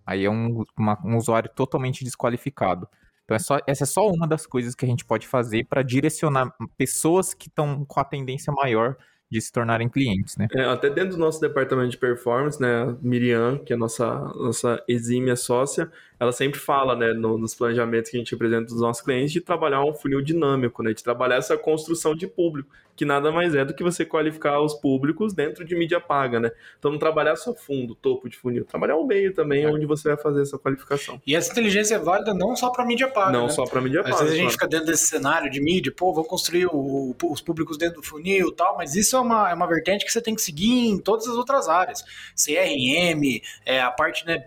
Aí 0.07 0.25
é 0.25 0.31
um, 0.31 0.65
uma, 0.77 0.99
um 1.05 1.17
usuário 1.17 1.51
totalmente 1.55 2.05
desqualificado. 2.05 2.89
Então, 3.25 3.35
é 3.35 3.39
só, 3.39 3.59
essa 3.67 3.85
é 3.85 3.87
só 3.87 4.07
uma 4.09 4.29
das 4.29 4.47
coisas 4.47 4.75
que 4.75 4.85
a 4.85 4.89
gente 4.89 5.05
pode 5.05 5.27
fazer 5.27 5.65
para 5.65 5.83
direcionar 5.83 6.55
pessoas 6.77 7.33
que 7.33 7.49
estão 7.49 7.85
com 7.85 8.01
a 8.01 8.05
tendência 8.05 8.53
maior 8.53 8.97
de 9.31 9.41
se 9.41 9.51
tornarem 9.51 9.89
clientes, 9.89 10.37
né? 10.37 10.47
É, 10.55 10.65
até 10.65 10.91
dentro 10.91 11.13
do 11.13 11.19
nosso 11.19 11.41
departamento 11.41 11.91
de 11.91 11.97
performance, 11.97 12.61
né, 12.61 12.83
a 12.83 12.97
Miriam, 13.01 13.59
que 13.59 13.73
é 13.73 13.77
a 13.77 13.79
nossa, 13.79 14.07
nossa 14.37 14.83
exímia 14.87 15.35
sócia, 15.35 15.91
ela 16.19 16.33
sempre 16.33 16.59
fala, 16.59 16.95
né, 16.95 17.13
no, 17.13 17.37
nos 17.37 17.55
planejamentos 17.55 18.11
que 18.11 18.17
a 18.17 18.21
gente 18.21 18.35
apresenta 18.35 18.67
dos 18.67 18.81
nossos 18.81 19.03
clientes, 19.03 19.33
de 19.33 19.41
trabalhar 19.41 19.85
um 19.85 19.95
funil 19.95 20.21
dinâmico, 20.21 20.83
né, 20.83 20.93
de 20.93 21.03
trabalhar 21.03 21.37
essa 21.37 21.57
construção 21.57 22.15
de 22.15 22.27
público, 22.27 22.71
que 22.97 23.05
nada 23.05 23.33
mais 23.33 23.55
é 23.55 23.65
do 23.65 23.75
que 23.75 23.83
você 23.83 24.05
qualificar 24.05 24.61
os 24.61 24.75
públicos 24.75 25.33
dentro 25.33 25.65
de 25.65 25.75
mídia 25.75 26.01
paga, 26.01 26.39
né? 26.39 26.51
Então 26.79 26.93
não 26.93 26.99
trabalhar 26.99 27.37
só 27.37 27.53
fundo, 27.55 27.95
topo 27.95 28.29
de 28.29 28.37
funil, 28.37 28.65
trabalhar 28.65 28.97
o 28.97 29.05
meio 29.05 29.35
também, 29.35 29.65
é. 29.65 29.69
onde 29.69 29.85
você 29.85 30.09
vai 30.09 30.17
fazer 30.17 30.43
essa 30.43 30.59
qualificação. 30.59 31.21
E 31.27 31.35
essa 31.35 31.51
inteligência 31.51 31.97
é 31.97 31.99
válida 31.99 32.33
não 32.33 32.55
só 32.55 32.71
para 32.71 32.85
mídia 32.85 33.09
paga, 33.09 33.33
Não 33.33 33.47
né? 33.47 33.49
só 33.49 33.65
para 33.65 33.81
mídia 33.81 34.01
Às 34.01 34.11
paga. 34.11 34.17
Às 34.17 34.23
vezes 34.23 34.39
a 34.39 34.43
gente 34.43 34.53
fica 34.53 34.69
dentro 34.69 34.87
desse 34.87 35.07
cenário 35.09 35.51
de 35.51 35.61
mídia, 35.61 35.93
pô, 35.93 36.13
vamos 36.13 36.29
construir 36.29 36.67
o, 36.67 37.15
os 37.25 37.41
públicos 37.41 37.77
dentro 37.77 38.01
do 38.01 38.07
funil 38.07 38.49
e 38.49 38.55
tal, 38.55 38.77
mas 38.77 38.95
isso 38.95 39.17
é 39.17 39.21
uma, 39.21 39.51
é 39.51 39.55
uma 39.55 39.67
vertente 39.67 40.05
que 40.05 40.13
você 40.13 40.21
tem 40.21 40.35
que 40.35 40.43
seguir 40.43 40.89
em 40.89 40.99
todas 40.99 41.27
as 41.27 41.35
outras 41.35 41.69
áreas. 41.69 42.05
CRM, 42.37 43.41
é, 43.67 43.81
a 43.81 43.91
parte, 43.91 44.25
né, 44.25 44.39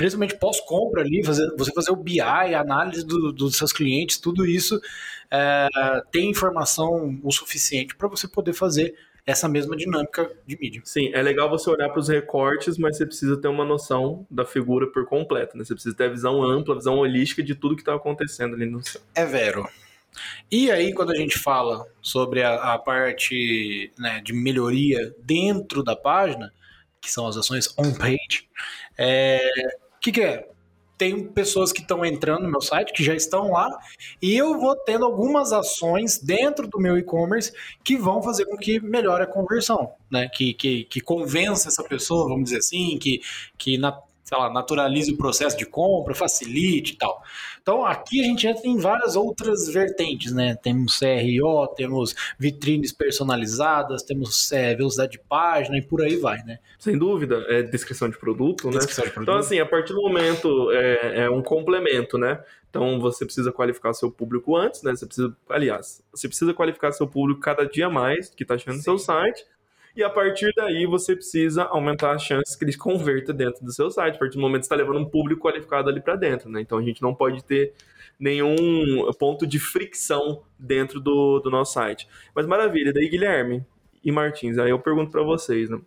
principalmente 0.00 0.38
pós-compra 0.38 1.02
ali, 1.02 1.22
fazer, 1.22 1.46
você 1.58 1.70
fazer 1.74 1.90
o 1.90 1.96
BI, 1.96 2.18
a 2.22 2.58
análise 2.58 3.04
do, 3.04 3.30
dos 3.30 3.54
seus 3.54 3.70
clientes, 3.70 4.16
tudo 4.16 4.46
isso 4.46 4.80
é, 5.30 5.68
tem 6.10 6.30
informação 6.30 7.20
o 7.22 7.30
suficiente 7.30 7.94
para 7.94 8.08
você 8.08 8.26
poder 8.26 8.54
fazer 8.54 8.94
essa 9.26 9.46
mesma 9.46 9.76
dinâmica 9.76 10.32
de 10.46 10.58
mídia. 10.58 10.80
Sim, 10.86 11.10
é 11.12 11.20
legal 11.20 11.50
você 11.50 11.68
olhar 11.68 11.90
para 11.90 12.00
os 12.00 12.08
recortes, 12.08 12.78
mas 12.78 12.96
você 12.96 13.04
precisa 13.04 13.36
ter 13.38 13.48
uma 13.48 13.62
noção 13.62 14.26
da 14.30 14.46
figura 14.46 14.86
por 14.86 15.04
completo, 15.04 15.54
né? 15.58 15.64
Você 15.64 15.74
precisa 15.74 15.94
ter 15.94 16.04
a 16.04 16.08
visão 16.08 16.42
ampla, 16.42 16.74
a 16.74 16.78
visão 16.78 16.96
holística 16.96 17.42
de 17.42 17.54
tudo 17.54 17.76
que 17.76 17.82
está 17.82 17.94
acontecendo 17.94 18.54
ali 18.54 18.64
no 18.64 18.82
céu. 18.82 19.02
É 19.14 19.26
vero. 19.26 19.68
E 20.50 20.70
aí, 20.70 20.94
quando 20.94 21.12
a 21.12 21.14
gente 21.14 21.38
fala 21.38 21.84
sobre 22.00 22.42
a, 22.42 22.72
a 22.72 22.78
parte 22.78 23.92
né, 23.98 24.22
de 24.24 24.32
melhoria 24.32 25.14
dentro 25.22 25.84
da 25.84 25.94
página, 25.94 26.50
que 27.02 27.10
são 27.10 27.26
as 27.26 27.36
ações 27.36 27.68
on-page, 27.78 28.48
é, 28.96 29.46
o 30.00 30.02
que, 30.02 30.12
que 30.12 30.22
é? 30.22 30.50
tem 31.00 31.26
pessoas 31.26 31.72
que 31.72 31.80
estão 31.80 32.04
entrando 32.04 32.42
no 32.42 32.50
meu 32.50 32.60
site, 32.60 32.92
que 32.92 33.02
já 33.02 33.14
estão 33.14 33.52
lá, 33.52 33.70
e 34.20 34.36
eu 34.36 34.60
vou 34.60 34.76
tendo 34.76 35.06
algumas 35.06 35.50
ações 35.50 36.18
dentro 36.18 36.68
do 36.68 36.78
meu 36.78 36.98
e-commerce 36.98 37.50
que 37.82 37.96
vão 37.96 38.22
fazer 38.22 38.44
com 38.44 38.58
que 38.58 38.78
melhore 38.80 39.22
a 39.22 39.26
conversão, 39.26 39.94
né? 40.10 40.28
Que, 40.28 40.52
que, 40.52 40.84
que 40.84 41.00
convença 41.00 41.68
essa 41.68 41.82
pessoa, 41.82 42.28
vamos 42.28 42.44
dizer 42.44 42.58
assim, 42.58 42.98
que, 42.98 43.22
que 43.56 43.78
na, 43.78 43.98
sei 44.30 44.38
lá, 44.38 44.48
naturalize 44.48 45.10
o 45.10 45.16
processo 45.16 45.58
de 45.58 45.66
compra, 45.66 46.14
facilite 46.14 46.92
e 46.92 46.96
tal. 46.96 47.20
Então 47.60 47.84
aqui 47.84 48.20
a 48.20 48.24
gente 48.24 48.46
entra 48.46 48.64
em 48.64 48.78
várias 48.78 49.16
outras 49.16 49.66
vertentes, 49.66 50.32
né? 50.32 50.54
Temos 50.54 51.00
CRO, 51.00 51.66
temos 51.74 52.14
vitrines 52.38 52.92
personalizadas, 52.92 54.04
temos 54.04 54.52
é, 54.52 54.72
velocidade 54.76 55.12
de 55.12 55.18
página 55.18 55.76
e 55.76 55.82
por 55.82 56.00
aí 56.00 56.14
vai, 56.14 56.44
né? 56.44 56.60
Sem 56.78 56.96
dúvida, 56.96 57.44
é 57.48 57.60
descrição 57.60 58.08
de 58.08 58.16
produto, 58.16 58.70
Descrição 58.70 59.04
né? 59.04 59.08
de 59.08 59.14
produto. 59.14 59.30
Então, 59.32 59.40
assim, 59.40 59.58
a 59.58 59.66
partir 59.66 59.92
do 59.94 60.00
momento 60.00 60.70
é, 60.70 61.24
é 61.24 61.30
um 61.30 61.42
complemento, 61.42 62.16
né? 62.16 62.40
Então 62.70 63.00
você 63.00 63.24
precisa 63.24 63.50
qualificar 63.50 63.92
seu 63.94 64.12
público 64.12 64.56
antes, 64.56 64.84
né? 64.84 64.94
Você 64.94 65.06
precisa, 65.06 65.36
aliás, 65.48 66.04
você 66.14 66.28
precisa 66.28 66.54
qualificar 66.54 66.92
seu 66.92 67.08
público 67.08 67.40
cada 67.40 67.66
dia 67.66 67.90
mais 67.90 68.30
que 68.30 68.44
está 68.44 68.56
chegando 68.56 68.76
no 68.76 68.82
seu 68.84 68.96
site. 68.96 69.44
E 70.00 70.02
a 70.02 70.08
partir 70.08 70.50
daí 70.56 70.86
você 70.86 71.14
precisa 71.14 71.64
aumentar 71.64 72.12
as 72.12 72.22
chances 72.22 72.56
que 72.56 72.64
ele 72.64 72.74
converta 72.74 73.34
dentro 73.34 73.62
do 73.62 73.70
seu 73.70 73.90
site. 73.90 74.14
A 74.14 74.18
partir 74.18 74.36
do 74.36 74.40
momento 74.40 74.62
que 74.62 74.66
você 74.66 74.72
está 74.72 74.76
levando 74.76 74.98
um 74.98 75.04
público 75.04 75.42
qualificado 75.42 75.90
ali 75.90 76.00
para 76.00 76.16
dentro, 76.16 76.48
né? 76.48 76.62
Então 76.62 76.78
a 76.78 76.82
gente 76.82 77.02
não 77.02 77.14
pode 77.14 77.44
ter 77.44 77.74
nenhum 78.18 78.56
ponto 79.18 79.46
de 79.46 79.58
fricção 79.58 80.42
dentro 80.58 81.00
do, 81.00 81.38
do 81.40 81.50
nosso 81.50 81.74
site. 81.74 82.08
Mas 82.34 82.46
maravilha, 82.46 82.94
daí 82.94 83.10
Guilherme 83.10 83.62
e 84.02 84.10
Martins, 84.10 84.56
aí 84.56 84.70
eu 84.70 84.78
pergunto 84.78 85.10
para 85.10 85.22
vocês, 85.22 85.68
né? 85.68 85.78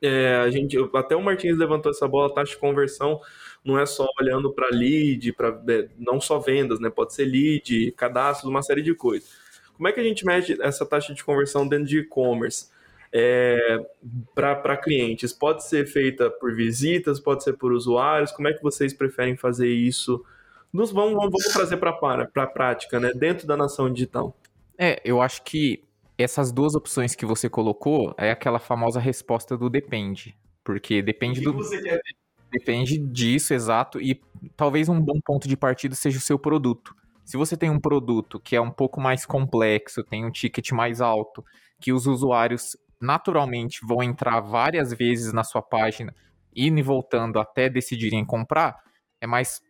É, 0.00 0.36
a 0.36 0.48
gente, 0.48 0.78
até 0.94 1.14
o 1.14 1.22
Martins 1.22 1.58
levantou 1.58 1.92
essa 1.92 2.08
bola, 2.08 2.32
taxa 2.32 2.52
de 2.52 2.58
conversão 2.58 3.20
não 3.62 3.78
é 3.78 3.84
só 3.84 4.06
olhando 4.18 4.50
para 4.54 4.70
lead, 4.70 5.34
para 5.34 5.62
não 5.98 6.18
só 6.18 6.38
vendas, 6.38 6.80
né? 6.80 6.88
Pode 6.88 7.12
ser 7.12 7.26
lead, 7.26 7.92
cadastro, 7.92 8.48
uma 8.48 8.62
série 8.62 8.80
de 8.80 8.94
coisas. 8.94 9.28
Como 9.76 9.86
é 9.86 9.92
que 9.92 10.00
a 10.00 10.04
gente 10.04 10.24
mede 10.24 10.56
essa 10.62 10.86
taxa 10.86 11.12
de 11.12 11.22
conversão 11.22 11.68
dentro 11.68 11.84
de 11.84 11.98
e-commerce? 11.98 12.77
É, 13.12 13.78
para 14.34 14.76
clientes, 14.76 15.32
pode 15.32 15.64
ser 15.66 15.86
feita 15.86 16.30
por 16.30 16.54
visitas, 16.54 17.18
pode 17.18 17.42
ser 17.42 17.54
por 17.54 17.72
usuários, 17.72 18.32
como 18.32 18.48
é 18.48 18.52
que 18.52 18.62
vocês 18.62 18.92
preferem 18.92 19.36
fazer 19.36 19.68
isso? 19.68 20.22
Nos, 20.72 20.92
vamos, 20.92 21.14
vamos 21.14 21.44
trazer 21.52 21.78
para 21.78 21.90
a 21.90 22.46
prática, 22.46 23.00
né? 23.00 23.12
Dentro 23.14 23.46
da 23.46 23.56
nação 23.56 23.90
digital. 23.90 24.36
É, 24.76 25.00
eu 25.04 25.22
acho 25.22 25.42
que 25.42 25.82
essas 26.18 26.52
duas 26.52 26.74
opções 26.74 27.14
que 27.14 27.24
você 27.24 27.48
colocou 27.48 28.14
é 28.18 28.30
aquela 28.30 28.58
famosa 28.58 29.00
resposta 29.00 29.56
do 29.56 29.70
depende. 29.70 30.36
Porque 30.62 31.00
depende 31.00 31.40
do. 31.40 31.52
você 31.52 31.80
quer 31.80 31.94
ver? 31.96 32.16
Depende 32.50 32.98
disso, 32.98 33.54
exato. 33.54 34.00
E 34.00 34.20
talvez 34.56 34.88
um 34.88 35.00
bom 35.00 35.20
ponto 35.20 35.46
de 35.46 35.56
partida 35.56 35.94
seja 35.94 36.18
o 36.18 36.20
seu 36.20 36.38
produto. 36.38 36.94
Se 37.24 37.36
você 37.36 37.56
tem 37.56 37.70
um 37.70 37.78
produto 37.78 38.40
que 38.40 38.56
é 38.56 38.60
um 38.60 38.70
pouco 38.70 39.00
mais 39.00 39.26
complexo, 39.26 40.02
tem 40.02 40.24
um 40.24 40.30
ticket 40.30 40.72
mais 40.72 41.00
alto, 41.00 41.44
que 41.78 41.92
os 41.92 42.06
usuários 42.06 42.76
naturalmente 43.00 43.80
vão 43.86 44.02
entrar 44.02 44.40
várias 44.40 44.92
vezes 44.92 45.32
na 45.32 45.44
sua 45.44 45.62
página, 45.62 46.14
indo 46.54 46.78
e 46.78 46.82
voltando 46.82 47.38
até 47.38 47.68
decidirem 47.68 48.24
comprar, 48.24 48.76
é 49.20 49.26
mais 49.26 49.60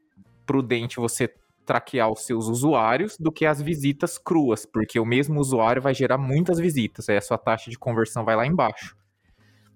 prudente 0.46 0.96
você 0.96 1.32
traquear 1.66 2.10
os 2.10 2.24
seus 2.24 2.46
usuários 2.46 3.18
do 3.18 3.30
que 3.30 3.44
as 3.44 3.60
visitas 3.60 4.16
cruas, 4.16 4.64
porque 4.64 4.98
o 4.98 5.04
mesmo 5.04 5.38
usuário 5.38 5.82
vai 5.82 5.92
gerar 5.92 6.16
muitas 6.16 6.58
visitas, 6.58 7.08
aí 7.10 7.18
a 7.18 7.20
sua 7.20 7.36
taxa 7.36 7.70
de 7.70 7.78
conversão 7.78 8.24
vai 8.24 8.34
lá 8.34 8.46
embaixo. 8.46 8.96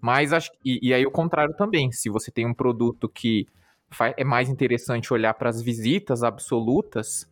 Mas 0.01 0.33
acho 0.33 0.51
e, 0.65 0.89
e 0.89 0.95
aí 0.95 1.05
o 1.05 1.11
contrário 1.11 1.55
também, 1.55 1.93
se 1.93 2.09
você 2.09 2.31
tem 2.31 2.47
um 2.47 2.55
produto 2.55 3.09
que 3.09 3.47
é 4.17 4.25
mais 4.25 4.49
interessante 4.49 5.13
olhar 5.13 5.35
para 5.35 5.51
as 5.51 5.61
visitas 5.61 6.23
absolutas, 6.23 7.31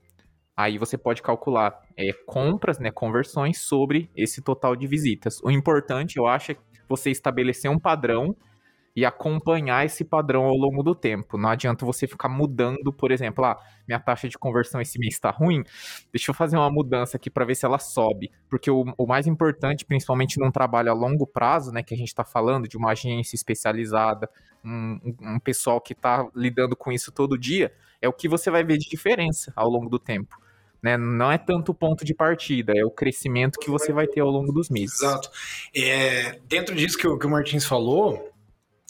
aí 0.63 0.79
você 0.79 0.97
pode 0.99 1.23
calcular 1.23 1.81
é, 1.97 2.13
compras, 2.27 2.79
né, 2.79 2.91
conversões 2.91 3.59
sobre 3.59 4.11
esse 4.17 4.43
total 4.43 4.77
de 4.77 4.87
visitas. 4.87 5.41
O 5.43 5.51
importante, 5.51 6.17
eu 6.17 6.27
acho, 6.27 6.53
é 6.53 6.57
você 6.89 7.11
estabelecer 7.11 7.71
um 7.71 7.79
padrão 7.79 8.37
e 8.95 9.05
acompanhar 9.05 9.87
esse 9.87 10.05
padrão 10.05 10.45
ao 10.45 10.57
longo 10.57 10.83
do 10.83 10.95
tempo. 10.95 11.39
Não 11.39 11.49
adianta 11.49 11.87
você 11.87 12.07
ficar 12.07 12.29
mudando, 12.29 12.93
por 12.93 13.11
exemplo, 13.11 13.45
ah, 13.45 13.57
minha 13.87 14.01
taxa 14.01 14.29
de 14.29 14.37
conversão 14.37 14.81
esse 14.81 14.99
mês 14.99 15.15
está 15.15 15.31
ruim, 15.31 15.63
deixa 16.13 16.31
eu 16.31 16.35
fazer 16.35 16.57
uma 16.57 16.71
mudança 16.71 17.17
aqui 17.17 17.31
para 17.31 17.45
ver 17.45 17.55
se 17.55 17.65
ela 17.65 17.79
sobe. 17.79 18.31
Porque 18.49 18.71
o, 18.71 18.85
o, 18.99 19.07
mais 19.07 19.27
importante, 19.27 19.85
principalmente 19.85 20.39
num 20.39 20.51
trabalho 20.51 20.91
a 20.91 20.95
longo 20.95 21.27
prazo, 21.27 21.73
né, 21.73 21.83
que 21.83 21.95
a 21.95 21.97
gente 21.97 22.09
está 22.09 22.25
falando 22.25 22.69
de 22.69 22.77
uma 22.77 22.91
agência 22.91 23.37
especializada, 23.37 24.29
um, 24.65 24.99
um, 25.21 25.41
pessoal 25.41 25.81
que 25.81 25.93
está 25.93 26.29
lidando 26.35 26.77
com 26.77 26.93
isso 26.93 27.13
todo 27.13 27.39
dia, 27.39 27.73
é 28.03 28.09
o 28.09 28.13
que 28.13 28.29
você 28.29 28.51
vai 28.51 28.65
ver 28.65 28.77
de 28.79 28.89
diferença 28.89 29.53
ao 29.55 29.69
longo 29.69 29.89
do 29.89 29.99
tempo. 29.99 30.37
Né? 30.83 30.97
Não 30.97 31.31
é 31.31 31.39
tanto 31.39 31.73
o 31.73 31.75
ponto 31.75 32.05
de 32.05 32.15
partida, 32.15 32.73
é 32.77 32.85
o 32.85 32.91
crescimento 32.91 33.59
que 33.59 33.71
você 33.71 33.93
vai 33.93 34.07
ter 34.07 34.21
ao 34.21 34.31
longo 34.31 34.53
dos 34.53 34.71
meses. 34.71 35.01
Exato. 35.01 35.31
É, 35.75 36.39
dentro 36.49 36.75
disso 36.75 36.97
que 36.97 37.07
o, 37.07 37.19
que 37.19 37.27
o 37.27 37.31
Martins 37.31 37.65
falou, 37.65 38.31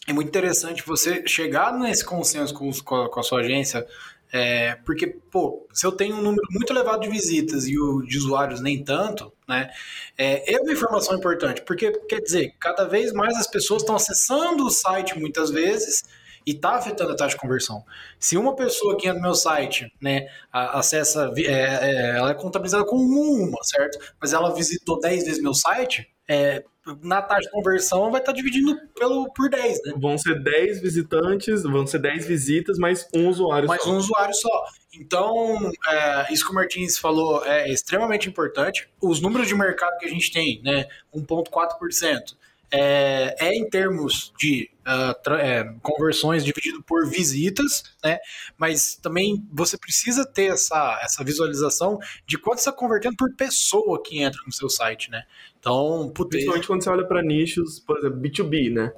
é 0.06 0.12
muito 0.12 0.28
interessante 0.28 0.86
você 0.86 1.26
chegar 1.26 1.72
nesse 1.76 2.04
consenso 2.04 2.54
com, 2.54 2.68
os, 2.68 2.80
com, 2.80 2.94
a, 2.94 3.10
com 3.10 3.20
a 3.20 3.22
sua 3.22 3.40
agência, 3.40 3.86
é, 4.32 4.76
porque, 4.86 5.08
pô, 5.08 5.66
se 5.72 5.84
eu 5.84 5.90
tenho 5.90 6.14
um 6.14 6.22
número 6.22 6.46
muito 6.50 6.72
elevado 6.72 7.02
de 7.02 7.08
visitas 7.08 7.66
e 7.66 7.76
o 7.78 8.02
de 8.02 8.16
usuários 8.16 8.60
nem 8.60 8.82
tanto, 8.82 9.32
né, 9.48 9.68
é, 10.16 10.54
é 10.54 10.60
uma 10.60 10.72
informação 10.72 11.16
importante, 11.16 11.62
porque, 11.62 11.90
quer 12.08 12.20
dizer, 12.20 12.54
cada 12.60 12.84
vez 12.84 13.12
mais 13.12 13.36
as 13.36 13.48
pessoas 13.48 13.82
estão 13.82 13.96
acessando 13.96 14.64
o 14.64 14.70
site 14.70 15.18
muitas 15.18 15.50
vezes 15.50 16.04
e 16.46 16.52
está 16.52 16.76
afetando 16.76 17.12
a 17.12 17.16
taxa 17.16 17.34
de 17.34 17.40
conversão. 17.40 17.84
Se 18.18 18.36
uma 18.36 18.54
pessoa 18.54 18.96
que 18.96 19.06
entra 19.06 19.18
no 19.18 19.26
meu 19.26 19.34
site, 19.34 19.92
né, 20.00 20.26
acessa, 20.52 21.32
é, 21.36 21.42
é, 21.42 22.16
ela 22.16 22.30
é 22.30 22.34
contabilizada 22.34 22.84
como 22.84 23.04
uma, 23.04 23.58
certo? 23.62 23.98
Mas 24.20 24.32
ela 24.32 24.54
visitou 24.54 25.00
10 25.00 25.24
vezes 25.24 25.42
meu 25.42 25.54
site, 25.54 26.08
é, 26.28 26.64
na 27.02 27.20
taxa 27.20 27.42
de 27.42 27.50
conversão 27.50 28.10
vai 28.10 28.20
estar 28.20 28.32
dividindo 28.32 28.76
pelo, 28.98 29.30
por 29.32 29.50
10, 29.50 29.82
né? 29.84 29.94
Vão 29.96 30.16
ser 30.16 30.42
10 30.42 30.80
visitantes, 30.80 31.62
vão 31.62 31.86
ser 31.86 31.98
10 31.98 32.26
visitas, 32.26 32.78
mais 32.78 33.06
um 33.14 33.28
usuário 33.28 33.68
mais 33.68 33.82
só. 33.82 33.90
um 33.90 33.96
usuário 33.96 34.34
só. 34.34 34.64
Então, 34.94 35.70
é, 35.88 36.32
isso 36.32 36.44
que 36.44 36.52
o 36.52 36.54
Martins 36.54 36.98
falou 36.98 37.44
é 37.44 37.70
extremamente 37.70 38.28
importante. 38.28 38.88
Os 39.00 39.20
números 39.20 39.48
de 39.48 39.54
mercado 39.54 39.98
que 39.98 40.06
a 40.06 40.08
gente 40.08 40.32
tem, 40.32 40.60
né, 40.62 40.86
1,4%, 41.14 42.36
é, 42.72 43.34
é 43.38 43.54
em 43.54 43.68
termos 43.68 44.32
de 44.38 44.70
uh, 44.86 45.34
é, 45.34 45.64
conversões 45.82 46.44
dividido 46.44 46.82
por 46.82 47.08
visitas, 47.08 47.82
né? 48.02 48.18
Mas 48.56 48.96
também 48.96 49.44
você 49.52 49.76
precisa 49.76 50.24
ter 50.24 50.52
essa, 50.52 51.00
essa 51.02 51.24
visualização 51.24 51.98
de 52.26 52.38
quanto 52.38 52.58
está 52.58 52.72
convertendo 52.72 53.16
por 53.16 53.34
pessoa 53.34 54.02
que 54.02 54.22
entra 54.22 54.40
no 54.46 54.52
seu 54.52 54.68
site, 54.68 55.10
né? 55.10 55.24
Então, 55.58 56.10
putz, 56.14 56.30
Principalmente 56.30 56.66
quando 56.66 56.82
você 56.82 56.90
olha 56.90 57.06
para 57.06 57.22
nichos, 57.22 57.80
por 57.80 57.98
exemplo, 57.98 58.18
B2B, 58.18 58.72
né? 58.72 58.92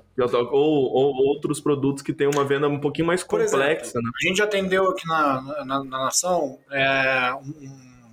Ou, 0.50 0.92
ou, 0.92 1.14
outros 1.28 1.60
produtos 1.60 2.02
que 2.02 2.12
têm 2.12 2.28
uma 2.28 2.44
venda 2.44 2.68
um 2.68 2.78
pouquinho 2.78 3.06
mais 3.06 3.22
complexa, 3.22 3.56
exemplo, 3.56 4.02
né? 4.02 4.10
A 4.22 4.28
gente 4.28 4.36
já 4.38 4.44
atendeu 4.44 4.88
aqui 4.88 5.06
na, 5.06 5.64
na, 5.64 5.84
na 5.84 5.98
nação 6.04 6.58
é, 6.70 7.32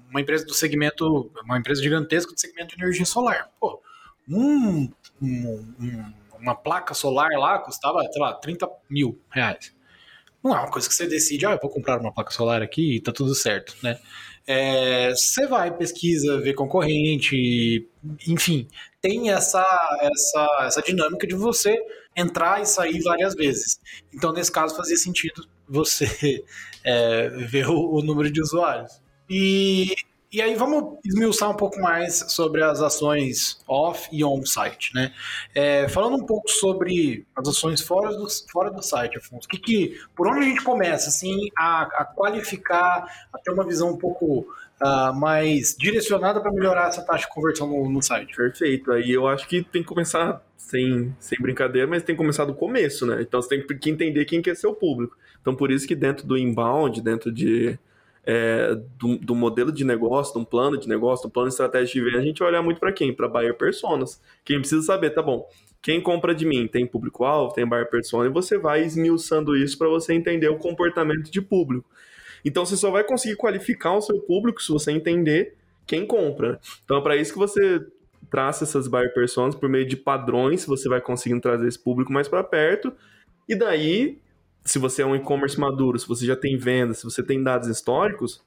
uma 0.09 0.21
empresa 0.21 0.45
do 0.45 0.53
segmento, 0.53 1.31
uma 1.43 1.59
empresa 1.59 1.81
gigantesca 1.81 2.33
do 2.33 2.39
segmento 2.39 2.75
de 2.75 2.83
energia 2.83 3.05
solar. 3.05 3.49
Pô, 3.59 3.79
um, 4.27 4.89
um, 5.21 6.13
uma 6.39 6.55
placa 6.55 6.93
solar 6.93 7.29
lá 7.38 7.59
custava, 7.59 8.01
sei 8.11 8.21
lá, 8.21 8.33
30 8.33 8.69
mil 8.89 9.19
reais. 9.29 9.73
Não 10.43 10.55
é 10.55 10.59
uma 10.59 10.71
coisa 10.71 10.88
que 10.88 10.95
você 10.95 11.05
decide, 11.05 11.45
ah, 11.45 11.51
eu 11.51 11.59
vou 11.61 11.69
comprar 11.69 11.99
uma 11.99 12.13
placa 12.13 12.31
solar 12.31 12.61
aqui 12.61 12.95
e 12.95 13.01
tá 13.01 13.11
tudo 13.11 13.35
certo, 13.35 13.75
né? 13.83 13.99
É, 14.47 15.11
você 15.11 15.45
vai, 15.45 15.75
pesquisa, 15.75 16.39
vê 16.39 16.53
concorrente, 16.53 17.88
enfim, 18.27 18.67
tem 19.01 19.29
essa, 19.29 19.63
essa, 20.01 20.65
essa 20.65 20.81
dinâmica 20.81 21.27
de 21.27 21.35
você 21.35 21.77
entrar 22.15 22.61
e 22.61 22.65
sair 22.65 23.01
várias 23.01 23.35
vezes. 23.35 23.79
Então, 24.13 24.31
nesse 24.33 24.51
caso, 24.51 24.75
fazia 24.75 24.97
sentido 24.97 25.47
você 25.67 26.43
é, 26.83 27.29
ver 27.29 27.67
o, 27.67 27.95
o 27.95 28.01
número 28.01 28.31
de 28.31 28.41
usuários. 28.41 29.01
E 29.29 29.93
e 30.31 30.41
aí 30.41 30.53
vamos 30.53 31.00
esmiuçar 31.03 31.50
um 31.50 31.55
pouco 31.55 31.81
mais 31.81 32.24
sobre 32.27 32.63
as 32.63 32.81
ações 32.81 33.59
off 33.67 34.07
e 34.12 34.24
on-site, 34.24 34.93
né? 34.93 35.12
É, 35.55 35.88
falando 35.88 36.21
um 36.21 36.25
pouco 36.25 36.50
sobre 36.51 37.25
as 37.36 37.48
ações 37.48 37.81
fora 37.81 38.15
do, 38.15 38.27
fora 38.51 38.69
do 38.69 38.83
site, 38.83 39.17
Afonso, 39.17 39.48
que, 39.48 39.57
que, 39.57 40.00
por 40.15 40.27
onde 40.27 40.39
a 40.39 40.50
gente 40.50 40.63
começa, 40.63 41.09
assim, 41.09 41.48
a, 41.57 41.81
a 41.81 42.05
qualificar, 42.05 43.27
a 43.33 43.39
ter 43.39 43.51
uma 43.51 43.65
visão 43.65 43.89
um 43.89 43.98
pouco 43.98 44.45
uh, 44.79 45.13
mais 45.15 45.75
direcionada 45.75 46.39
para 46.39 46.51
melhorar 46.51 46.89
essa 46.89 47.01
taxa 47.01 47.25
de 47.25 47.33
conversão 47.33 47.67
no, 47.67 47.89
no, 47.89 48.01
site? 48.01 48.36
Perfeito, 48.36 48.91
aí 48.91 49.09
eu 49.09 49.27
acho 49.27 49.48
que 49.48 49.63
tem 49.63 49.81
que 49.81 49.88
começar, 49.88 50.45
sem, 50.55 51.15
sem 51.19 51.39
brincadeira, 51.41 51.88
mas 51.88 52.03
tem 52.03 52.15
que 52.15 52.21
começar 52.21 52.45
do 52.45 52.53
começo, 52.53 53.03
né? 53.05 53.19
Então 53.21 53.41
você 53.41 53.50
tem 53.50 53.65
que 53.65 53.89
entender 53.89 54.25
quem 54.25 54.43
quer 54.43 54.55
ser 54.55 54.67
o 54.67 54.75
público. 54.75 55.17
Então 55.41 55.55
por 55.55 55.71
isso 55.71 55.88
que 55.88 55.95
dentro 55.95 56.27
do 56.27 56.38
inbound, 56.38 57.01
dentro 57.01 57.31
de 57.31 57.79
é, 58.31 58.75
do, 58.95 59.17
do, 59.17 59.33
modelo 59.33 59.71
de 59.71 59.83
negócio, 59.83 60.33
de 60.33 60.39
um 60.39 60.45
plano 60.45 60.77
de 60.77 60.88
negócio, 60.88 61.24
de 61.24 61.29
um 61.29 61.31
plano 61.31 61.48
de 61.48 61.53
estratégia 61.55 61.91
de 61.91 62.01
venda, 62.01 62.19
a 62.19 62.24
gente 62.24 62.38
vai 62.38 62.50
olhar 62.50 62.62
muito 62.62 62.79
para 62.79 62.93
quem? 62.93 63.12
Para 63.12 63.27
buyer 63.27 63.57
personas. 63.57 64.21
Quem 64.45 64.59
precisa 64.59 64.83
saber, 64.83 65.09
tá 65.09 65.24
bom, 65.24 65.50
quem 65.81 66.00
compra 66.00 66.36
de 66.36 66.45
mim 66.45 66.67
tem 66.67 66.86
público-alvo, 66.86 67.55
tem 67.55 67.67
buyer 67.67 67.89
persona, 67.89 68.27
e 68.27 68.29
você 68.29 68.55
vai 68.55 68.83
esmiuçando 68.83 69.57
isso 69.57 69.75
para 69.79 69.88
você 69.88 70.13
entender 70.13 70.48
o 70.48 70.59
comportamento 70.59 71.31
de 71.31 71.41
público. 71.41 71.89
Então 72.45 72.63
você 72.63 72.77
só 72.77 72.91
vai 72.91 73.03
conseguir 73.03 73.36
qualificar 73.36 73.95
o 73.95 74.01
seu 74.01 74.19
público 74.19 74.62
se 74.62 74.71
você 74.71 74.91
entender 74.91 75.55
quem 75.88 76.05
compra. 76.05 76.59
Então 76.86 76.98
é 76.98 77.01
para 77.01 77.15
isso 77.15 77.33
que 77.33 77.39
você 77.39 77.83
traça 78.29 78.63
essas 78.63 78.88
buyer 78.88 79.12
personas 79.12 79.55
por 79.55 79.67
meio 79.67 79.88
de 79.88 79.98
padrões, 79.98 80.65
você 80.65 80.88
vai 80.88 81.01
conseguindo 81.01 81.41
trazer 81.41 81.67
esse 81.67 81.79
público 81.83 82.13
mais 82.13 82.27
para 82.27 82.43
perto. 82.43 82.93
E 83.48 83.55
daí, 83.55 84.19
se 84.63 84.79
você 84.79 85.01
é 85.01 85.05
um 85.05 85.15
e-commerce 85.15 85.59
maduro, 85.59 85.97
se 85.97 86.07
você 86.07 86.25
já 86.25 86.35
tem 86.35 86.57
vendas, 86.57 86.99
se 86.99 87.03
você 87.03 87.23
tem 87.23 87.41
dados 87.41 87.67
históricos, 87.67 88.43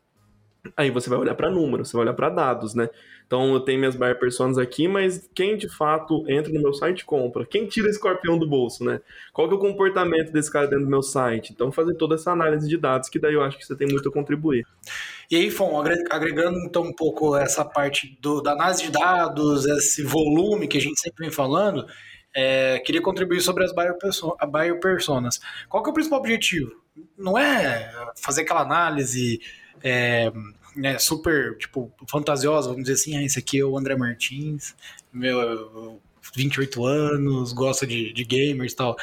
aí 0.77 0.91
você 0.91 1.11
vai 1.11 1.19
olhar 1.19 1.35
para 1.35 1.51
números, 1.51 1.89
você 1.89 1.97
vai 1.97 2.05
olhar 2.07 2.15
para 2.15 2.29
dados, 2.29 2.75
né? 2.75 2.89
Então 3.27 3.55
eu 3.55 3.61
tenho 3.61 3.79
minhas 3.79 3.97
buyer 3.97 4.19
personas 4.19 4.59
aqui, 4.59 4.87
mas 4.87 5.29
quem 5.35 5.57
de 5.57 5.69
fato 5.69 6.23
entra 6.29 6.53
no 6.53 6.61
meu 6.61 6.75
site 6.75 7.05
compra? 7.05 7.47
Quem 7.47 7.67
tira 7.67 7.89
esse 7.89 7.97
escorpião 7.97 8.39
do 8.39 8.47
bolso, 8.47 8.85
né? 8.85 9.01
Qual 9.33 9.49
que 9.49 9.55
é 9.55 9.57
o 9.57 9.61
comportamento 9.61 10.31
desse 10.31 10.53
cara 10.53 10.67
dentro 10.67 10.85
do 10.85 10.91
meu 10.91 11.03
site? 11.03 11.53
Então 11.53 11.73
fazer 11.73 11.95
toda 11.95 12.15
essa 12.15 12.31
análise 12.31 12.69
de 12.69 12.77
dados, 12.77 13.09
que 13.09 13.19
daí 13.19 13.35
eu 13.35 13.43
acho 13.43 13.57
que 13.57 13.65
você 13.65 13.75
tem 13.75 13.89
muito 13.89 14.09
a 14.09 14.13
contribuir. 14.13 14.67
E 15.31 15.37
aí, 15.37 15.51
Fon, 15.51 15.83
agregando 16.11 16.59
então 16.59 16.83
um 16.83 16.93
pouco 16.93 17.35
essa 17.35 17.65
parte 17.65 18.19
do, 18.21 18.43
da 18.43 18.53
análise 18.53 18.83
de 18.83 18.93
dados, 18.93 19.65
esse 19.65 20.03
volume 20.03 20.69
que 20.69 20.77
a 20.77 20.81
gente 20.81 21.01
sempre 21.01 21.25
vem 21.25 21.31
falando, 21.31 21.87
é, 22.35 22.79
queria 22.81 23.03
contribuir 23.03 23.41
sobre 23.41 23.65
as 23.65 23.73
buyer, 23.73 23.97
perso 23.99 24.37
buyer 24.51 24.81
personas. 24.81 25.41
Qual 25.69 25.83
que 25.83 25.89
é 25.89 25.93
o 25.93 25.95
principal 25.95 26.19
objetivo? 26.19 26.73
Não 27.17 27.39
é 27.39 27.91
fazer 28.17 28.43
aquela 28.43 28.61
análise 28.61 29.41
é, 29.83 30.33
né, 30.77 30.99
super, 30.99 31.57
tipo, 31.59 31.93
fantasiosa, 32.09 32.69
vamos 32.69 32.85
dizer 32.85 32.95
assim, 32.95 33.17
ah, 33.17 33.23
esse 33.23 33.39
aqui 33.39 33.59
é 33.59 33.65
o 33.65 33.77
André 33.77 33.97
Martins, 33.97 34.75
meu 35.13 36.01
28 36.35 36.85
anos, 36.85 37.53
gosta 37.53 37.87
de, 37.87 38.13
de 38.13 38.25
gamers 38.25 38.73
e 38.73 38.77
tal. 38.77 38.97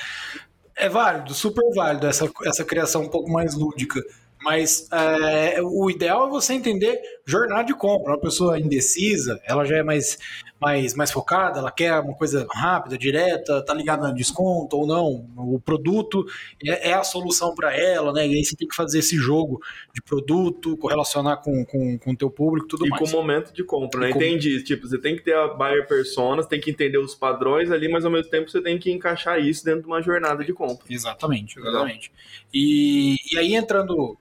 É 0.75 0.87
válido, 0.87 1.33
super 1.33 1.63
válido 1.75 2.07
essa, 2.07 2.31
essa 2.45 2.63
criação 2.63 3.03
um 3.03 3.09
pouco 3.09 3.29
mais 3.29 3.53
lúdica. 3.53 4.01
Mas 4.41 4.87
é, 4.91 5.61
o 5.61 5.89
ideal 5.89 6.27
é 6.27 6.29
você 6.29 6.53
entender 6.53 6.97
jornada 7.29 7.63
de 7.63 7.73
compra. 7.73 8.13
Uma 8.13 8.19
pessoa 8.19 8.59
indecisa, 8.59 9.39
ela 9.45 9.63
já 9.65 9.77
é 9.77 9.83
mais, 9.83 10.17
mais, 10.59 10.93
mais 10.93 11.11
focada, 11.11 11.59
ela 11.59 11.71
quer 11.71 11.99
uma 11.99 12.15
coisa 12.15 12.45
rápida, 12.51 12.97
direta, 12.97 13.63
tá 13.63 13.73
ligada 13.73 14.07
no 14.07 14.13
desconto 14.13 14.75
ou 14.77 14.85
não. 14.85 15.27
O 15.37 15.59
produto 15.59 16.25
é, 16.65 16.89
é 16.89 16.93
a 16.93 17.03
solução 17.03 17.55
para 17.55 17.75
ela, 17.75 18.11
né? 18.11 18.27
E 18.27 18.35
aí 18.35 18.43
você 18.43 18.55
tem 18.55 18.67
que 18.67 18.75
fazer 18.75 18.99
esse 18.99 19.15
jogo 19.15 19.61
de 19.93 20.01
produto, 20.01 20.75
correlacionar 20.77 21.41
com 21.41 21.61
o 21.61 21.65
com, 21.65 21.97
com 21.97 22.15
teu 22.15 22.29
público 22.29 22.67
tudo 22.67 22.85
e 22.85 22.89
mais. 22.89 23.01
E 23.01 23.05
com 23.05 23.09
o 23.09 23.21
momento 23.21 23.53
de 23.53 23.63
compra, 23.63 24.01
né? 24.01 24.09
Entendi. 24.09 24.63
Tipo, 24.63 24.87
você 24.87 24.97
tem 24.97 25.15
que 25.15 25.23
ter 25.23 25.35
a 25.35 25.47
buyer 25.47 25.87
persona, 25.87 26.41
você 26.41 26.49
tem 26.49 26.59
que 26.59 26.71
entender 26.71 26.97
os 26.97 27.15
padrões 27.15 27.71
ali, 27.71 27.87
mas 27.87 28.03
ao 28.05 28.11
mesmo 28.11 28.29
tempo 28.29 28.49
você 28.49 28.61
tem 28.61 28.77
que 28.77 28.91
encaixar 28.91 29.39
isso 29.39 29.63
dentro 29.63 29.81
de 29.81 29.87
uma 29.87 30.01
jornada 30.01 30.43
de 30.43 30.53
compra. 30.53 30.85
Exatamente, 30.89 31.59
exatamente. 31.59 32.11
E, 32.53 33.15
e 33.31 33.37
aí 33.37 33.53
entrando 33.53 34.17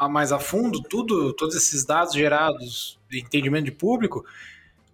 a 0.00 0.08
mais 0.08 0.32
a 0.32 0.38
fundo, 0.38 0.82
tudo, 0.82 1.30
todos 1.34 1.54
esses 1.54 1.84
dados 1.84 2.14
gerados 2.14 2.98
de 3.10 3.20
entendimento 3.20 3.66
de 3.66 3.72
público, 3.72 4.24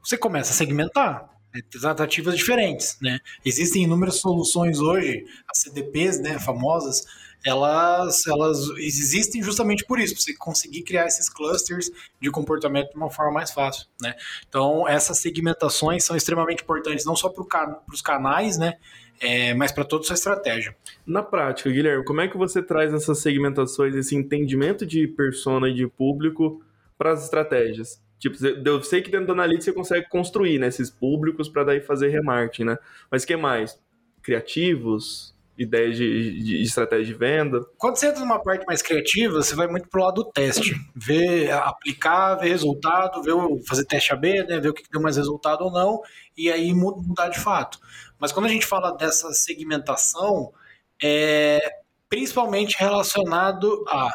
você 0.03 0.19
começa 0.19 0.51
a 0.51 0.55
segmentar 0.55 1.31
né, 1.55 1.61
tratativas 1.71 2.37
diferentes, 2.37 2.99
né? 3.01 3.21
Existem 3.45 3.85
inúmeras 3.85 4.17
soluções 4.17 4.81
hoje, 4.81 5.25
as 5.49 5.63
CDPs, 5.63 6.21
né, 6.21 6.41
famosas, 6.41 7.07
elas, 7.45 8.27
elas 8.27 8.69
existem 8.79 9.41
justamente 9.41 9.85
por 9.85 10.01
isso, 10.01 10.15
para 10.15 10.25
você 10.25 10.35
conseguir 10.35 10.83
criar 10.83 11.07
esses 11.07 11.29
clusters 11.29 11.89
de 12.21 12.29
comportamento 12.29 12.91
de 12.91 12.97
uma 12.97 13.09
forma 13.09 13.31
mais 13.31 13.53
fácil, 13.53 13.87
né? 14.03 14.17
Então, 14.49 14.89
essas 14.89 15.19
segmentações 15.19 16.03
são 16.03 16.17
extremamente 16.17 16.65
importantes, 16.65 17.05
não 17.05 17.15
só 17.15 17.29
para 17.29 17.45
os 17.93 18.03
canais, 18.03 18.59
né? 18.59 18.75
É, 19.21 19.55
mas 19.55 19.73
para 19.73 19.85
toda 19.85 20.05
sua 20.05 20.15
estratégia. 20.15 20.77
Na 21.07 21.23
prática, 21.23 21.71
Guilherme, 21.71 22.05
como 22.05 22.21
é 22.21 22.29
que 22.29 22.37
você 22.37 22.63
traz 22.63 22.93
essas 22.93 23.19
segmentações, 23.19 23.95
esse 23.95 24.15
entendimento 24.15 24.85
de 24.85 25.07
persona 25.07 25.69
e 25.69 25.75
de 25.75 25.87
público 25.87 26.63
para 26.99 27.13
as 27.13 27.25
estratégias? 27.25 28.03
Tipo, 28.19 28.37
eu 28.45 28.83
sei 28.83 29.03
que 29.03 29.11
dentro 29.11 29.27
do 29.27 29.33
Analytics 29.33 29.67
você 29.67 29.73
consegue 29.73 30.09
construir 30.09 30.59
né, 30.59 30.69
esses 30.69 30.91
públicos 30.91 31.49
para 31.49 31.65
daí 31.65 31.81
fazer 31.81 32.09
remarketing, 32.09 32.65
né? 32.65 32.79
Mas 33.11 33.25
que 33.25 33.37
mais? 33.37 33.79
Criativos? 34.23 35.36
Ideias 35.59 35.97
de, 35.97 36.43
de, 36.43 36.63
estratégia 36.63 37.07
de 37.07 37.15
venda? 37.15 37.61
Quando 37.79 37.97
você 37.97 38.09
entra 38.09 38.21
numa 38.21 38.43
parte 38.43 38.67
mais 38.67 38.83
criativa, 38.83 39.43
você 39.43 39.55
vai 39.55 39.67
muito 39.67 39.89
pro 39.89 40.03
lado 40.03 40.23
do 40.23 40.31
teste. 40.31 40.75
Ver, 40.95 41.51
aplicar, 41.51 42.35
ver 42.35 42.49
resultado, 42.49 43.23
ver, 43.23 43.33
fazer 43.67 43.85
teste 43.87 44.13
AB, 44.13 44.45
né, 44.45 44.61
ver 44.61 44.69
o 44.69 44.75
que 44.75 44.83
deu 44.91 45.01
mais 45.01 45.17
resultado 45.17 45.65
ou 45.65 45.73
não, 45.73 46.01
e 46.37 46.51
aí 46.51 46.75
mudar 46.75 47.29
de 47.29 47.41
fato. 47.41 47.79
Mas 48.19 48.33
quando 48.33 48.47
a 48.47 48.51
gente 48.51 48.67
fala 48.67 48.91
dessa 48.91 49.33
segmentação, 49.33 50.53
é 51.03 51.61
principalmente 52.09 52.77
relacionado 52.79 53.85
a 53.89 54.11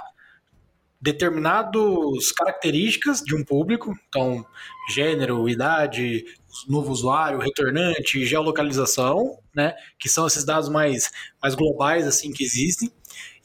determinadas 1.02 2.32
características 2.32 3.22
de 3.22 3.36
um 3.36 3.44
público, 3.44 3.94
então 4.08 4.46
gênero, 4.90 5.50
idade, 5.50 6.24
novo 6.68 6.92
usuário, 6.92 7.40
retornante, 7.40 8.26
geolocalização, 8.26 9.38
né, 9.56 9.74
que 10.00 10.10
são 10.10 10.28
esses 10.28 10.44
dados 10.44 10.70
mais, 10.70 11.12
mais 11.42 11.56
globais 11.56 12.08
assim 12.08 12.32
que 12.32 12.44
existem, 12.44 12.92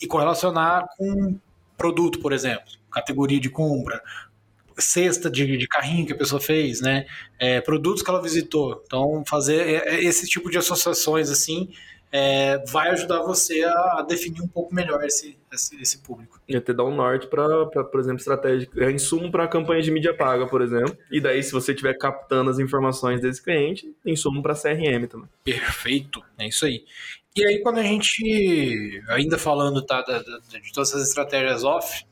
e 0.00 0.06
correlacionar 0.06 0.86
com 0.96 1.38
produto, 1.76 2.20
por 2.20 2.32
exemplo, 2.32 2.66
categoria 2.90 3.40
de 3.40 3.50
compra, 3.50 4.02
cesta 4.78 5.30
de, 5.30 5.56
de 5.56 5.66
carrinho 5.66 6.06
que 6.06 6.12
a 6.12 6.16
pessoa 6.16 6.40
fez, 6.40 6.80
né, 6.80 7.06
é, 7.38 7.60
produtos 7.60 8.02
que 8.02 8.10
ela 8.10 8.22
visitou. 8.22 8.82
Então 8.86 9.22
fazer 9.26 9.66
é, 9.66 9.94
é, 9.94 10.04
esse 10.04 10.26
tipo 10.26 10.50
de 10.50 10.58
associações 10.58 11.30
assim 11.30 11.70
é, 12.12 12.58
vai 12.66 12.90
ajudar 12.90 13.22
você 13.22 13.64
a, 13.64 14.04
definir 14.06 14.40
um 14.40 14.48
pouco 14.48 14.74
melhor 14.74 15.04
esse, 15.04 15.38
esse, 15.56 15.80
esse 15.80 15.98
público. 15.98 16.40
E 16.48 16.56
até 16.56 16.72
dar 16.72 16.84
um 16.84 16.94
norte 16.94 17.26
para, 17.26 17.66
por 17.66 17.98
exemplo, 17.98 18.18
estratégia, 18.18 18.68
é 18.76 18.90
insumo 18.90 19.30
para 19.30 19.48
campanhas 19.48 19.84
de 19.84 19.90
mídia 19.90 20.14
paga, 20.14 20.46
por 20.46 20.62
exemplo. 20.62 20.96
E 21.10 21.20
daí, 21.20 21.42
se 21.42 21.52
você 21.52 21.72
estiver 21.72 21.94
captando 21.94 22.50
as 22.50 22.58
informações 22.58 23.20
desse 23.20 23.42
cliente, 23.42 23.92
insumo 24.04 24.42
para 24.42 24.54
CRM 24.54 25.06
também. 25.08 25.28
Perfeito, 25.42 26.22
é 26.38 26.46
isso 26.46 26.64
aí. 26.64 26.84
E 27.34 27.44
aí, 27.46 27.60
quando 27.60 27.78
a 27.78 27.82
gente, 27.82 29.02
ainda 29.08 29.36
falando 29.36 29.84
tá, 29.84 30.00
da, 30.02 30.22
da, 30.22 30.38
de 30.38 30.72
todas 30.72 30.90
essas 30.90 31.08
estratégias 31.08 31.64
off, 31.64 32.06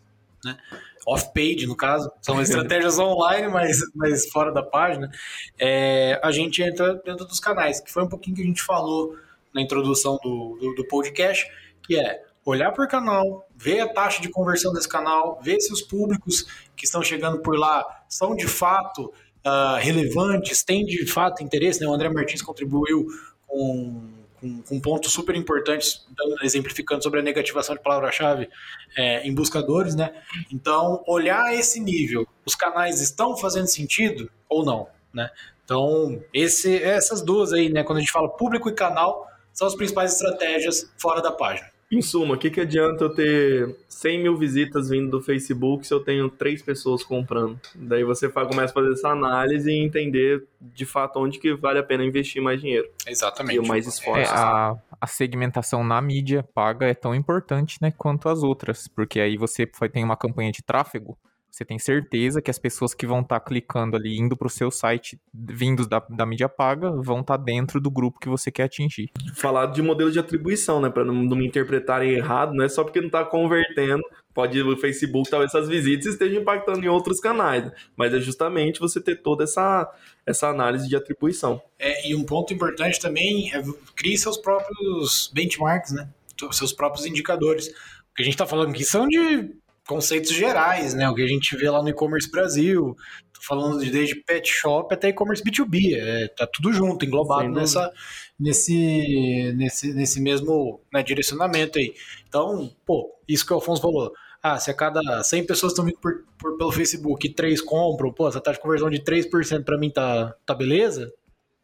né? 0.44 0.58
Off-page, 1.06 1.66
no 1.66 1.76
caso, 1.76 2.10
são 2.20 2.40
estratégias 2.42 2.98
online, 2.98 3.48
mas, 3.48 3.78
mas 3.94 4.28
fora 4.28 4.52
da 4.52 4.62
página, 4.62 5.10
é, 5.58 6.20
a 6.22 6.30
gente 6.30 6.62
entra 6.62 6.94
dentro 7.04 7.24
dos 7.24 7.40
canais, 7.40 7.80
que 7.80 7.90
foi 7.90 8.02
um 8.02 8.08
pouquinho 8.08 8.36
que 8.36 8.42
a 8.42 8.46
gente 8.46 8.62
falou 8.62 9.16
na 9.52 9.62
introdução 9.62 10.18
do, 10.22 10.58
do, 10.60 10.74
do 10.74 10.88
podcast, 10.88 11.46
que 11.82 11.98
é 11.98 12.22
olhar 12.44 12.72
por 12.72 12.86
canal, 12.86 13.48
ver 13.56 13.80
a 13.80 13.88
taxa 13.88 14.20
de 14.20 14.28
conversão 14.28 14.72
desse 14.72 14.88
canal, 14.88 15.40
ver 15.42 15.60
se 15.60 15.72
os 15.72 15.80
públicos 15.80 16.46
que 16.76 16.84
estão 16.84 17.02
chegando 17.02 17.40
por 17.40 17.56
lá 17.56 17.84
são 18.08 18.36
de 18.36 18.46
fato 18.46 19.12
uh, 19.44 19.76
relevantes, 19.78 20.62
têm 20.62 20.84
de 20.84 21.06
fato 21.06 21.42
interesse. 21.42 21.80
Né? 21.80 21.86
O 21.86 21.94
André 21.94 22.08
Martins 22.10 22.42
contribuiu 22.42 23.06
com, 23.46 24.10
com, 24.40 24.62
com 24.62 24.80
pontos 24.80 25.12
super 25.12 25.34
importantes, 25.34 26.06
exemplificando 26.42 27.02
sobre 27.02 27.20
a 27.20 27.22
negativação 27.22 27.74
de 27.74 27.82
palavra-chave 27.82 28.48
é, 28.96 29.26
em 29.26 29.34
buscadores. 29.34 29.94
Né? 29.94 30.12
Então, 30.52 31.02
olhar 31.06 31.54
esse 31.54 31.80
nível, 31.80 32.26
os 32.44 32.54
canais 32.54 33.00
estão 33.00 33.36
fazendo 33.36 33.66
sentido 33.66 34.30
ou 34.48 34.64
não? 34.64 34.88
Né? 35.12 35.30
Então, 35.64 36.22
esse, 36.32 36.82
essas 36.82 37.22
duas 37.22 37.52
aí, 37.52 37.70
né? 37.70 37.82
quando 37.82 37.98
a 37.98 38.00
gente 38.00 38.12
fala 38.12 38.28
público 38.28 38.68
e 38.68 38.72
canal, 38.74 39.26
são 39.50 39.66
as 39.66 39.74
principais 39.74 40.12
estratégias 40.12 40.92
fora 40.98 41.22
da 41.22 41.32
página. 41.32 41.73
Em 41.94 42.02
suma, 42.02 42.34
o 42.34 42.38
que, 42.38 42.50
que 42.50 42.60
adianta 42.60 43.04
eu 43.04 43.14
ter 43.14 43.76
100 43.88 44.22
mil 44.24 44.36
visitas 44.36 44.88
vindo 44.88 45.10
do 45.10 45.22
Facebook 45.22 45.86
se 45.86 45.94
eu 45.94 46.00
tenho 46.00 46.28
três 46.28 46.60
pessoas 46.60 47.04
comprando? 47.04 47.56
Daí 47.72 48.02
você 48.02 48.28
começa 48.28 48.72
a 48.72 48.74
fazer 48.74 48.92
essa 48.92 49.10
análise 49.10 49.70
e 49.70 49.78
entender 49.78 50.44
de 50.60 50.84
fato 50.84 51.20
onde 51.20 51.38
que 51.38 51.54
vale 51.54 51.78
a 51.78 51.84
pena 51.84 52.04
investir 52.04 52.42
mais 52.42 52.60
dinheiro. 52.60 52.88
Exatamente. 53.06 53.64
E 53.64 53.68
mais 53.68 53.86
esforço. 53.86 54.20
É, 54.20 54.26
a, 54.26 54.74
a 55.00 55.06
segmentação 55.06 55.84
na 55.84 56.00
mídia 56.02 56.42
paga 56.42 56.86
é 56.86 56.94
tão 56.94 57.14
importante 57.14 57.78
né, 57.80 57.92
quanto 57.96 58.28
as 58.28 58.42
outras, 58.42 58.88
porque 58.88 59.20
aí 59.20 59.36
você 59.36 59.64
tem 59.92 60.02
uma 60.02 60.16
campanha 60.16 60.50
de 60.50 60.64
tráfego 60.64 61.16
você 61.54 61.64
tem 61.64 61.78
certeza 61.78 62.42
que 62.42 62.50
as 62.50 62.58
pessoas 62.58 62.94
que 62.94 63.06
vão 63.06 63.20
estar 63.20 63.38
tá 63.38 63.46
clicando 63.46 63.96
ali, 63.96 64.18
indo 64.18 64.36
para 64.36 64.48
o 64.48 64.50
seu 64.50 64.72
site, 64.72 65.20
vindos 65.32 65.86
da, 65.86 66.04
da 66.10 66.26
mídia 66.26 66.48
paga, 66.48 66.90
vão 66.90 67.20
estar 67.20 67.38
tá 67.38 67.44
dentro 67.44 67.80
do 67.80 67.92
grupo 67.92 68.18
que 68.18 68.28
você 68.28 68.50
quer 68.50 68.64
atingir. 68.64 69.12
Falar 69.36 69.66
de 69.66 69.80
modelo 69.80 70.10
de 70.10 70.18
atribuição, 70.18 70.80
né? 70.80 70.90
Para 70.90 71.04
não, 71.04 71.14
não, 71.14 71.36
me 71.36 71.46
interpretarem 71.46 72.10
errado, 72.10 72.54
não 72.54 72.64
é 72.64 72.68
só 72.68 72.82
porque 72.82 72.98
não 72.98 73.06
está 73.06 73.24
convertendo. 73.24 74.02
Pode 74.34 74.60
o 74.60 74.76
Facebook, 74.76 75.30
talvez 75.30 75.54
essas 75.54 75.68
visitas 75.68 76.06
estejam 76.06 76.42
impactando 76.42 76.84
em 76.84 76.88
outros 76.88 77.20
canais, 77.20 77.70
mas 77.96 78.12
é 78.12 78.18
justamente 78.18 78.80
você 78.80 79.00
ter 79.00 79.22
toda 79.22 79.44
essa, 79.44 79.88
essa 80.26 80.48
análise 80.48 80.88
de 80.88 80.96
atribuição. 80.96 81.62
É, 81.78 82.10
e 82.10 82.16
um 82.16 82.24
ponto 82.24 82.52
importante 82.52 82.98
também 82.98 83.54
é 83.54 83.62
criar 83.94 84.16
seus 84.16 84.36
próprios 84.36 85.30
benchmarks, 85.32 85.92
né? 85.92 86.08
Seus 86.50 86.72
próprios 86.72 87.06
indicadores. 87.06 87.68
O 87.68 88.16
que 88.16 88.22
a 88.22 88.24
gente 88.24 88.34
está 88.34 88.44
falando 88.44 88.70
aqui 88.70 88.84
são 88.84 89.06
de 89.06 89.54
conceitos 89.86 90.30
gerais, 90.32 90.94
né? 90.94 91.08
O 91.08 91.14
que 91.14 91.22
a 91.22 91.26
gente 91.26 91.56
vê 91.56 91.68
lá 91.68 91.82
no 91.82 91.88
e-commerce 91.88 92.30
Brasil, 92.30 92.96
tô 93.32 93.42
falando 93.42 93.84
de 93.84 93.90
desde 93.90 94.16
pet 94.16 94.48
shop 94.48 94.92
até 94.94 95.08
e-commerce 95.08 95.42
B2B, 95.42 95.96
é, 95.96 96.28
tá 96.28 96.46
tudo 96.46 96.72
junto, 96.72 97.04
englobado 97.04 97.48
nessa, 97.50 97.90
nesse, 98.38 99.52
nesse, 99.56 99.92
nesse 99.92 100.20
mesmo 100.20 100.80
né, 100.92 101.02
direcionamento 101.02 101.78
aí. 101.78 101.94
Então, 102.26 102.74
pô, 102.86 103.14
isso 103.28 103.44
que 103.46 103.52
o 103.52 103.56
Alfonso 103.56 103.82
falou. 103.82 104.12
Ah, 104.42 104.58
se 104.58 104.70
a 104.70 104.74
cada 104.74 105.22
100 105.22 105.46
pessoas 105.46 105.72
estão 105.72 105.86
vindo 105.86 105.98
por, 105.98 106.22
por, 106.38 106.58
pelo 106.58 106.70
Facebook 106.70 107.26
e 107.26 107.32
3 107.32 107.62
compram, 107.62 108.12
pô, 108.12 108.28
essa 108.28 108.40
taxa 108.40 108.58
de 108.58 108.62
conversão 108.62 108.90
de 108.90 109.00
3% 109.00 109.64
para 109.64 109.78
mim 109.78 109.90
tá, 109.90 110.34
tá 110.44 110.54
beleza? 110.54 111.10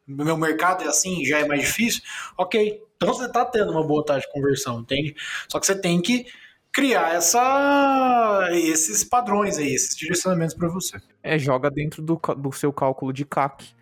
Meu 0.07 0.37
mercado 0.37 0.83
é 0.85 0.89
assim, 0.89 1.25
já 1.25 1.41
é 1.41 1.47
mais 1.47 1.61
difícil? 1.61 2.03
Ok, 2.39 2.83
então 2.97 3.13
você 3.13 3.31
tá 3.31 3.45
tendo 3.45 3.71
uma 3.71 3.87
boa 3.87 4.05
taxa 4.05 4.27
de 4.27 4.33
conversão, 4.33 4.81
entende? 4.81 5.15
Só 5.47 5.61
que 5.61 5.67
você 5.67 5.79
tem 5.79 6.01
que 6.01 6.25
criar 6.73 7.15
essa, 7.15 8.49
esses 8.53 9.05
padrões 9.05 9.59
aí, 9.59 9.75
esses 9.75 9.97
direcionamentos 9.97 10.55
para 10.55 10.69
você. 10.69 10.99
É, 11.23 11.39
joga 11.39 11.71
dentro 11.71 12.03
do, 12.03 12.21
do 12.37 12.53
seu 12.53 12.73
cálculo 12.73 13.13
de 13.13 13.25
CAC. 13.25 13.75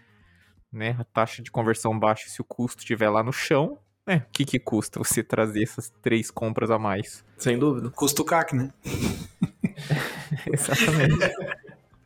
Né? 0.73 0.97
A 0.99 1.05
taxa 1.05 1.43
de 1.43 1.51
conversão 1.51 1.99
baixa 1.99 2.29
se 2.29 2.41
o 2.41 2.45
custo 2.45 2.81
estiver 2.81 3.09
lá 3.09 3.23
no 3.23 3.33
chão. 3.33 3.79
Né? 4.07 4.25
O 4.27 4.33
que, 4.33 4.45
que 4.45 4.59
custa 4.59 4.99
você 4.99 5.23
trazer 5.23 5.63
essas 5.63 5.93
três 6.03 6.31
compras 6.31 6.71
a 6.71 6.79
mais? 6.79 7.25
Sem 7.37 7.59
dúvida. 7.59 7.91
Custo 7.91 8.25
CAC, 8.25 8.55
né? 8.57 8.73
Exatamente. 10.51 11.17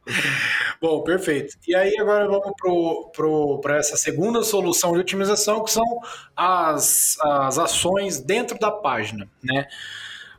Bom, 0.80 1.02
perfeito. 1.04 1.56
E 1.66 1.76
aí 1.76 1.94
agora 1.98 2.26
vamos 2.26 2.42
para 2.42 2.52
pro, 2.54 3.60
pro, 3.60 3.72
essa 3.72 3.96
segunda 3.96 4.42
solução 4.42 4.92
de 4.92 4.98
otimização, 4.98 5.62
que 5.62 5.70
são 5.70 5.84
as, 6.34 7.16
as 7.20 7.58
ações 7.58 8.20
dentro 8.20 8.58
da 8.58 8.70
página, 8.70 9.30
né? 9.42 9.68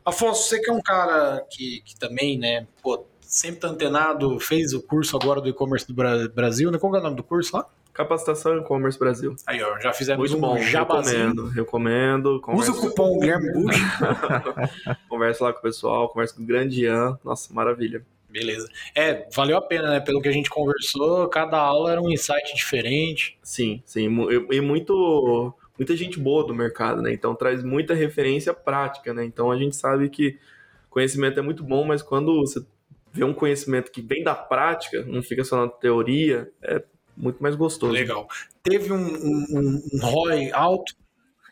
Afonso, 0.04 0.48
você 0.48 0.60
que 0.60 0.70
é 0.70 0.72
um 0.72 0.82
cara 0.82 1.44
que, 1.50 1.82
que 1.84 1.98
também, 1.98 2.38
né, 2.38 2.66
pô, 2.82 3.06
sempre 3.20 3.60
tá 3.60 3.68
antenado, 3.68 4.38
fez 4.38 4.72
o 4.74 4.82
curso 4.82 5.16
agora 5.16 5.40
do 5.40 5.48
e-commerce 5.48 5.86
do 5.86 5.94
Brasil, 6.32 6.70
né? 6.70 6.78
Qual 6.78 6.94
é 6.94 7.00
o 7.00 7.02
nome 7.02 7.16
do 7.16 7.22
curso 7.22 7.56
lá? 7.56 7.66
Capacitação 7.92 8.58
e-commerce 8.58 8.98
Brasil. 8.98 9.36
Aí, 9.46 9.62
ó, 9.62 9.78
já 9.78 9.92
fizemos 9.92 10.30
Muito 10.30 10.40
bom, 10.40 10.56
um 10.56 10.62
jabazinho. 10.62 11.28
recomendo, 11.28 11.48
recomendo. 11.48 12.42
Usa 12.48 12.72
o 12.72 12.80
cupom 12.80 13.18
Guilherme 13.20 13.52
Bush. 13.52 13.76
conversa 15.08 15.44
lá 15.44 15.52
com 15.52 15.60
o 15.60 15.62
pessoal, 15.62 16.08
conversa 16.08 16.34
com 16.34 16.42
o 16.42 16.46
grande 16.46 16.82
Ian. 16.82 17.18
Nossa, 17.24 17.54
maravilha. 17.54 18.04
Beleza. 18.28 18.68
É, 18.96 19.28
valeu 19.32 19.56
a 19.56 19.62
pena, 19.62 19.90
né? 19.90 20.00
Pelo 20.00 20.20
que 20.20 20.28
a 20.28 20.32
gente 20.32 20.50
conversou, 20.50 21.28
cada 21.28 21.56
aula 21.56 21.92
era 21.92 22.02
um 22.02 22.10
insight 22.10 22.52
diferente. 22.52 23.38
Sim, 23.40 23.80
sim. 23.86 24.08
E 24.50 24.60
muito 24.60 25.54
muita 25.78 25.96
gente 25.96 26.18
boa 26.18 26.46
do 26.46 26.54
mercado, 26.54 27.02
né? 27.02 27.12
Então 27.12 27.34
traz 27.34 27.62
muita 27.62 27.94
referência 27.94 28.54
prática, 28.54 29.12
né? 29.12 29.24
Então 29.24 29.50
a 29.50 29.56
gente 29.56 29.76
sabe 29.76 30.08
que 30.08 30.38
conhecimento 30.88 31.38
é 31.38 31.42
muito 31.42 31.64
bom, 31.64 31.84
mas 31.84 32.02
quando 32.02 32.40
você 32.40 32.64
vê 33.12 33.24
um 33.24 33.34
conhecimento 33.34 33.90
que 33.90 34.02
vem 34.02 34.22
da 34.22 34.34
prática, 34.34 35.04
não 35.04 35.22
fica 35.22 35.44
só 35.44 35.64
na 35.64 35.68
teoria, 35.68 36.50
é 36.62 36.82
muito 37.16 37.42
mais 37.42 37.54
gostoso. 37.54 37.92
Legal. 37.92 38.26
Teve 38.62 38.92
um, 38.92 38.96
um, 38.96 39.82
um 39.92 39.98
ROI 40.00 40.50
alto? 40.52 40.94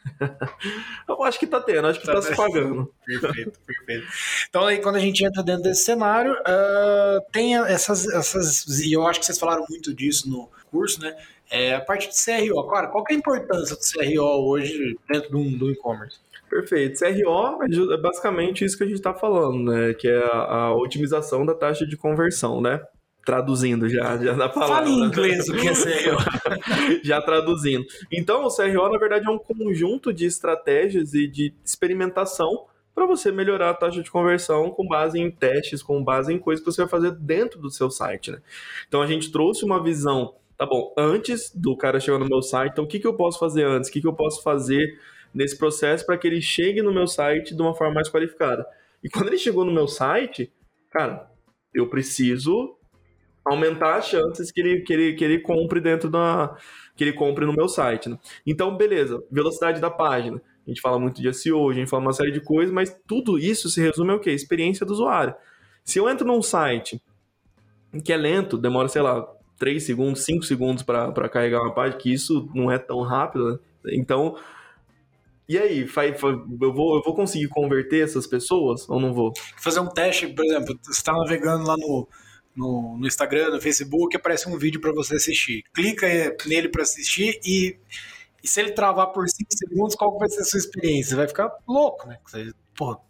Eu 1.08 1.22
acho 1.22 1.38
que 1.38 1.46
tá 1.46 1.60
tendo, 1.60 1.86
acho 1.86 2.00
que 2.00 2.06
tá, 2.06 2.14
tá 2.14 2.22
se 2.22 2.34
pagando. 2.34 2.92
Perfeito, 3.04 3.58
perfeito. 3.60 4.06
Então 4.48 4.66
aí 4.66 4.78
quando 4.78 4.96
a 4.96 5.00
gente 5.00 5.24
entra 5.24 5.42
dentro 5.42 5.62
desse 5.62 5.84
cenário, 5.84 6.32
uh, 6.32 7.20
tem 7.30 7.56
essas, 7.56 8.08
essas. 8.08 8.80
E 8.80 8.92
eu 8.92 9.06
acho 9.06 9.20
que 9.20 9.26
vocês 9.26 9.38
falaram 9.38 9.64
muito 9.68 9.94
disso 9.94 10.28
no 10.28 10.50
curso, 10.70 11.00
né? 11.00 11.16
É, 11.52 11.74
a 11.74 11.80
parte 11.82 12.08
de 12.08 12.14
CRO, 12.14 12.66
cara, 12.66 12.86
qual 12.86 13.04
que 13.04 13.12
é 13.12 13.16
a 13.16 13.18
importância 13.18 13.76
do 13.76 13.82
CRO 13.82 14.48
hoje 14.48 14.98
dentro 15.06 15.30
do, 15.30 15.58
do 15.58 15.70
e-commerce? 15.70 16.18
Perfeito. 16.48 16.98
CRO 16.98 17.92
é 17.92 17.96
basicamente 17.98 18.64
isso 18.64 18.76
que 18.76 18.84
a 18.84 18.86
gente 18.86 18.96
está 18.96 19.12
falando, 19.12 19.70
né? 19.70 19.92
Que 19.92 20.08
é 20.08 20.24
a, 20.24 20.54
a, 20.54 20.74
otimização 20.74 21.44
da 21.44 21.54
taxa 21.54 21.86
de 21.86 21.94
conversão, 21.94 22.62
né? 22.62 22.82
Traduzindo 23.22 23.86
já, 23.86 24.16
já 24.16 24.34
na 24.34 24.48
palavra. 24.48 24.76
Fala 24.76 24.88
em 24.88 25.04
inglês 25.04 25.46
o 25.50 25.52
que 25.54 25.68
é 25.68 25.74
CRO. 25.74 26.16
já 27.04 27.20
traduzindo. 27.20 27.84
Então, 28.10 28.46
o 28.46 28.48
CRO, 28.48 28.90
na 28.90 28.98
verdade, 28.98 29.26
é 29.26 29.30
um 29.30 29.38
conjunto 29.38 30.10
de 30.10 30.24
estratégias 30.24 31.12
e 31.12 31.26
de 31.26 31.54
experimentação 31.62 32.64
para 32.94 33.04
você 33.04 33.30
melhorar 33.30 33.70
a 33.70 33.74
taxa 33.74 34.02
de 34.02 34.10
conversão 34.10 34.70
com 34.70 34.86
base 34.86 35.20
em 35.20 35.30
testes, 35.30 35.82
com 35.82 36.02
base 36.02 36.32
em 36.32 36.38
coisas 36.38 36.64
que 36.64 36.72
você 36.72 36.80
vai 36.80 36.88
fazer 36.88 37.12
dentro 37.12 37.60
do 37.60 37.70
seu 37.70 37.90
site, 37.90 38.30
né? 38.30 38.38
Então, 38.88 39.02
a 39.02 39.06
gente 39.06 39.30
trouxe 39.30 39.66
uma 39.66 39.82
visão 39.82 40.34
tá 40.56 40.66
bom, 40.66 40.94
antes 40.96 41.54
do 41.54 41.76
cara 41.76 42.00
chegar 42.00 42.18
no 42.18 42.28
meu 42.28 42.42
site, 42.42 42.72
então 42.72 42.84
o 42.84 42.88
que, 42.88 42.98
que 42.98 43.06
eu 43.06 43.16
posso 43.16 43.38
fazer 43.38 43.64
antes? 43.64 43.88
O 43.88 43.92
que, 43.92 44.00
que 44.00 44.06
eu 44.06 44.14
posso 44.14 44.42
fazer 44.42 44.98
nesse 45.34 45.56
processo 45.56 46.04
para 46.04 46.16
que 46.18 46.26
ele 46.26 46.40
chegue 46.40 46.82
no 46.82 46.92
meu 46.92 47.06
site 47.06 47.54
de 47.54 47.62
uma 47.62 47.74
forma 47.74 47.94
mais 47.94 48.08
qualificada? 48.08 48.66
E 49.02 49.08
quando 49.08 49.28
ele 49.28 49.38
chegou 49.38 49.64
no 49.64 49.72
meu 49.72 49.88
site, 49.88 50.52
cara, 50.90 51.28
eu 51.74 51.88
preciso 51.88 52.76
aumentar 53.44 53.96
as 53.96 54.06
chances 54.06 54.50
que 54.52 54.60
ele, 54.60 54.80
que 54.82 54.92
ele, 54.92 55.14
que 55.14 55.24
ele 55.24 55.40
compre 55.40 55.80
dentro 55.80 56.08
da. 56.08 56.56
que 56.96 57.02
ele 57.04 57.12
compre 57.12 57.44
no 57.44 57.52
meu 57.52 57.68
site. 57.68 58.08
Né? 58.08 58.18
Então, 58.46 58.76
beleza, 58.76 59.22
velocidade 59.30 59.80
da 59.80 59.90
página. 59.90 60.40
A 60.64 60.70
gente 60.70 60.80
fala 60.80 60.98
muito 60.98 61.20
de 61.20 61.32
SEO, 61.34 61.70
a 61.70 61.74
gente 61.74 61.90
fala 61.90 62.02
uma 62.02 62.12
série 62.12 62.30
de 62.30 62.40
coisas, 62.40 62.72
mas 62.72 62.96
tudo 63.06 63.36
isso 63.36 63.68
se 63.68 63.80
resume 63.80 64.12
ao 64.12 64.20
quê? 64.20 64.30
Experiência 64.30 64.86
do 64.86 64.92
usuário. 64.92 65.34
Se 65.82 65.98
eu 65.98 66.08
entro 66.08 66.24
num 66.24 66.40
site 66.40 67.02
que 68.04 68.12
é 68.12 68.16
lento, 68.16 68.56
demora, 68.56 68.86
sei 68.86 69.02
lá, 69.02 69.26
3 69.62 69.80
segundos, 69.80 70.24
5 70.24 70.42
segundos 70.42 70.82
para 70.82 71.28
carregar 71.28 71.60
uma 71.60 71.72
página, 71.72 71.96
que 71.96 72.12
isso 72.12 72.50
não 72.52 72.68
é 72.68 72.80
tão 72.80 73.00
rápido, 73.02 73.48
né? 73.48 73.58
Então, 73.92 74.36
e 75.48 75.56
aí, 75.56 75.82
eu 75.82 76.72
vou, 76.74 76.96
eu 76.96 77.02
vou 77.04 77.14
conseguir 77.14 77.46
converter 77.46 78.02
essas 78.02 78.26
pessoas 78.26 78.88
ou 78.88 78.98
não 78.98 79.14
vou? 79.14 79.32
Fazer 79.56 79.78
um 79.78 79.86
teste, 79.86 80.26
por 80.26 80.44
exemplo, 80.44 80.76
você 80.82 80.90
está 80.90 81.12
navegando 81.12 81.64
lá 81.64 81.76
no, 81.76 82.08
no, 82.56 82.98
no, 82.98 83.06
Instagram, 83.06 83.50
no 83.50 83.60
Facebook, 83.60 84.16
aparece 84.16 84.48
um 84.48 84.58
vídeo 84.58 84.80
para 84.80 84.90
você 84.90 85.14
assistir. 85.14 85.62
Clica 85.72 86.08
nele 86.44 86.68
para 86.68 86.82
assistir 86.82 87.38
e, 87.44 87.78
e, 88.42 88.48
se 88.48 88.58
ele 88.58 88.72
travar 88.72 89.12
por 89.12 89.28
5 89.28 89.48
segundos, 89.52 89.94
qual 89.94 90.18
vai 90.18 90.28
ser 90.28 90.40
a 90.40 90.44
sua 90.44 90.58
experiência? 90.58 91.16
Vai 91.16 91.28
ficar 91.28 91.52
louco, 91.68 92.08
né? 92.08 92.18
Você, 92.26 92.50
pô, 92.74 93.00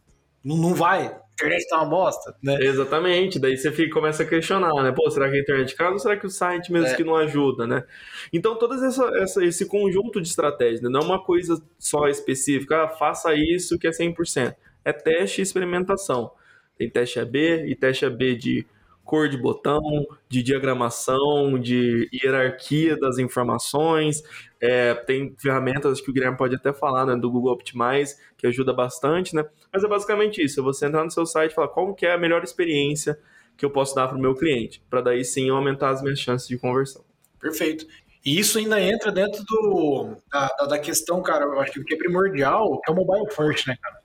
não, 0.44 0.58
não 0.58 0.74
vai 0.74 1.18
internet 1.34 1.68
tá 1.68 1.78
uma 1.78 1.86
bosta, 1.86 2.34
né? 2.42 2.58
Exatamente, 2.60 3.38
daí 3.38 3.56
você 3.56 3.70
fica, 3.72 3.92
começa 3.92 4.22
a 4.22 4.26
questionar, 4.26 4.82
né? 4.82 4.92
Pô, 4.92 5.10
será 5.10 5.30
que 5.30 5.36
a 5.36 5.40
internet 5.40 5.74
casa 5.74 5.92
ou 5.92 5.98
será 5.98 6.16
que 6.16 6.26
o 6.26 6.30
site 6.30 6.72
mesmo 6.72 6.88
é. 6.88 6.94
que 6.94 7.04
não 7.04 7.16
ajuda, 7.16 7.66
né? 7.66 7.84
Então, 8.32 8.56
todo 8.56 8.74
essa, 8.74 9.04
essa, 9.16 9.44
esse 9.44 9.66
conjunto 9.66 10.20
de 10.20 10.28
estratégias, 10.28 10.80
né? 10.80 10.88
não 10.88 11.00
é 11.00 11.04
uma 11.04 11.22
coisa 11.22 11.60
só 11.78 12.06
específica, 12.08 12.84
ah, 12.84 12.88
faça 12.88 13.34
isso 13.34 13.78
que 13.78 13.86
é 13.86 13.90
100%. 13.90 14.54
É 14.84 14.92
teste 14.92 15.40
e 15.40 15.42
experimentação. 15.42 16.32
Tem 16.76 16.90
teste 16.90 17.20
AB 17.20 17.66
e 17.66 17.74
teste 17.74 18.04
AB 18.04 18.36
de 18.36 18.66
cor 19.04 19.28
de 19.28 19.36
botão, 19.36 19.80
de 20.28 20.42
diagramação, 20.42 21.58
de 21.58 22.08
hierarquia 22.12 22.96
das 22.96 23.18
informações. 23.18 24.22
É, 24.60 24.94
tem 24.94 25.34
ferramentas 25.38 26.00
que 26.00 26.10
o 26.10 26.12
Guilherme 26.12 26.36
pode 26.36 26.54
até 26.54 26.72
falar, 26.72 27.06
né, 27.06 27.16
do 27.16 27.30
Google 27.30 27.52
Optimize, 27.52 28.16
que 28.36 28.46
ajuda 28.46 28.72
bastante, 28.72 29.34
né? 29.34 29.44
Mas 29.72 29.82
é 29.82 29.88
basicamente 29.88 30.42
isso, 30.42 30.60
é 30.60 30.62
você 30.62 30.86
entrar 30.86 31.04
no 31.04 31.10
seu 31.10 31.26
site 31.26 31.52
e 31.52 31.54
falar 31.54 31.68
qual 31.68 31.94
que 31.94 32.06
é 32.06 32.12
a 32.12 32.18
melhor 32.18 32.44
experiência 32.44 33.18
que 33.56 33.64
eu 33.64 33.70
posso 33.70 33.94
dar 33.94 34.08
para 34.08 34.16
o 34.16 34.20
meu 34.20 34.34
cliente, 34.34 34.82
para 34.88 35.00
daí 35.00 35.24
sim 35.24 35.50
aumentar 35.50 35.90
as 35.90 36.02
minhas 36.02 36.18
chances 36.18 36.48
de 36.48 36.58
conversão. 36.58 37.04
Perfeito. 37.40 37.86
E 38.24 38.38
isso 38.38 38.56
ainda 38.56 38.80
entra 38.80 39.10
dentro 39.10 39.42
do, 39.44 40.16
da, 40.30 40.48
da 40.68 40.78
questão, 40.78 41.20
cara, 41.22 41.44
eu 41.44 41.60
acho 41.60 41.82
que 41.84 41.94
é 41.94 41.96
primordial, 41.96 42.80
que 42.80 42.90
é 42.90 42.94
o 42.94 42.96
mobile 42.96 43.28
first, 43.34 43.66
né, 43.66 43.76
cara? 43.82 44.00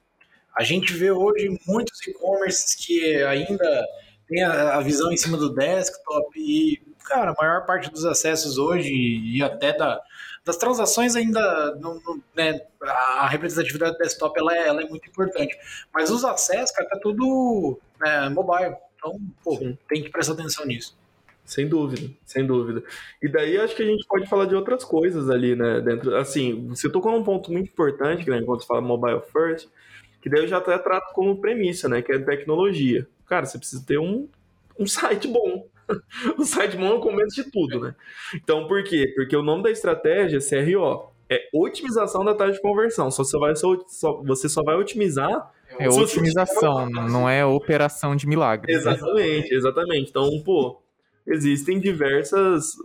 A 0.58 0.64
gente 0.64 0.92
vê 0.92 1.12
hoje 1.12 1.56
muitos 1.68 2.02
e-commerces 2.08 2.74
que 2.74 3.24
ainda 3.24 3.86
tem 4.28 4.44
a, 4.44 4.76
a, 4.76 4.82
visão 4.82 5.12
em 5.12 5.18
cima 5.18 5.38
do 5.38 5.54
desktop 5.54 6.38
e, 6.38 6.82
cara, 7.06 7.32
a 7.32 7.36
maior 7.42 7.66
parte 7.66 7.90
dos 7.90 8.06
acessos 8.06 8.58
hoje 8.58 8.92
e 8.92 9.42
até 9.42 9.76
da, 9.76 10.02
das 10.44 10.58
transações 10.58 11.16
ainda, 11.16 11.76
não, 11.76 12.00
não, 12.06 12.22
né, 12.36 12.62
a 12.82 13.28
representatividade 13.28 13.94
do 13.94 13.98
desktop 14.00 14.38
ela 14.38 14.56
é, 14.56 14.68
ela 14.68 14.82
é, 14.82 14.88
muito 14.88 15.08
importante. 15.08 15.58
Mas 15.94 16.12
os 16.12 16.26
acessos, 16.26 16.72
cara, 16.76 16.90
tá 16.90 17.00
tudo 17.02 17.80
né, 18.00 18.30
mobile. 18.30 18.76
Então, 18.96 19.20
pô, 19.44 19.56
Sim. 19.56 19.78
tem 19.88 20.04
que 20.04 20.10
prestar 20.10 20.34
atenção 20.34 20.66
nisso. 20.66 20.98
Sem 21.46 21.70
dúvida, 21.70 22.14
sem 22.26 22.46
dúvida. 22.46 22.84
E 23.22 23.30
daí 23.30 23.58
acho 23.58 23.74
que 23.74 23.84
a 23.84 23.86
gente 23.86 24.06
pode 24.06 24.28
falar 24.28 24.46
de 24.46 24.56
outras 24.56 24.84
coisas 24.84 25.30
ali, 25.30 25.56
né? 25.56 25.80
Dentro, 25.80 26.14
assim, 26.18 26.68
você 26.68 26.90
tocou 26.90 27.14
num 27.14 27.24
ponto 27.24 27.50
muito 27.50 27.70
importante, 27.70 28.30
né, 28.30 28.42
quando 28.42 28.60
você 28.60 28.68
fala 28.68 28.82
mobile 28.82 29.22
first, 29.32 29.70
que 30.22 30.30
daí 30.30 30.42
eu 30.42 30.48
já 30.48 30.58
até 30.58 30.78
trato 30.78 31.14
como 31.14 31.40
premissa, 31.40 31.88
né? 31.88 32.02
Que 32.02 32.12
é 32.12 32.20
tecnologia 32.20 33.08
cara, 33.28 33.46
você 33.46 33.58
precisa 33.58 33.84
ter 33.86 34.00
um, 34.00 34.28
um 34.80 34.88
site 34.88 35.28
bom. 35.28 35.68
o 36.38 36.44
site 36.46 36.78
bom 36.78 36.88
é 36.88 36.94
o 36.94 37.00
começo 37.00 37.36
de 37.36 37.52
tudo, 37.52 37.80
né? 37.80 37.96
Então, 38.36 38.68
por 38.68 38.84
quê? 38.84 39.12
Porque 39.16 39.36
o 39.36 39.44
nome 39.44 39.64
da 39.64 39.72
estratégia 39.72 40.38
é 40.38 40.64
CRO. 40.64 41.12
É 41.30 41.50
otimização 41.54 42.24
da 42.24 42.34
taxa 42.34 42.54
de 42.54 42.62
conversão. 42.62 43.12
Só 43.12 43.24
você, 43.24 43.38
vai, 43.38 43.54
só, 43.56 44.22
você 44.24 44.48
só 44.48 44.64
vai 44.64 44.76
otimizar. 44.76 45.52
É 45.78 45.90
otimização, 45.90 46.90
não 46.90 47.30
é 47.30 47.46
operação 47.46 48.16
de 48.16 48.26
milagre. 48.26 48.72
Né? 48.72 48.80
Exatamente, 48.80 49.52
né? 49.52 49.58
exatamente. 49.58 50.10
Então, 50.10 50.30
pô, 50.46 50.82
existem 51.26 51.80
diversas. 51.80 52.76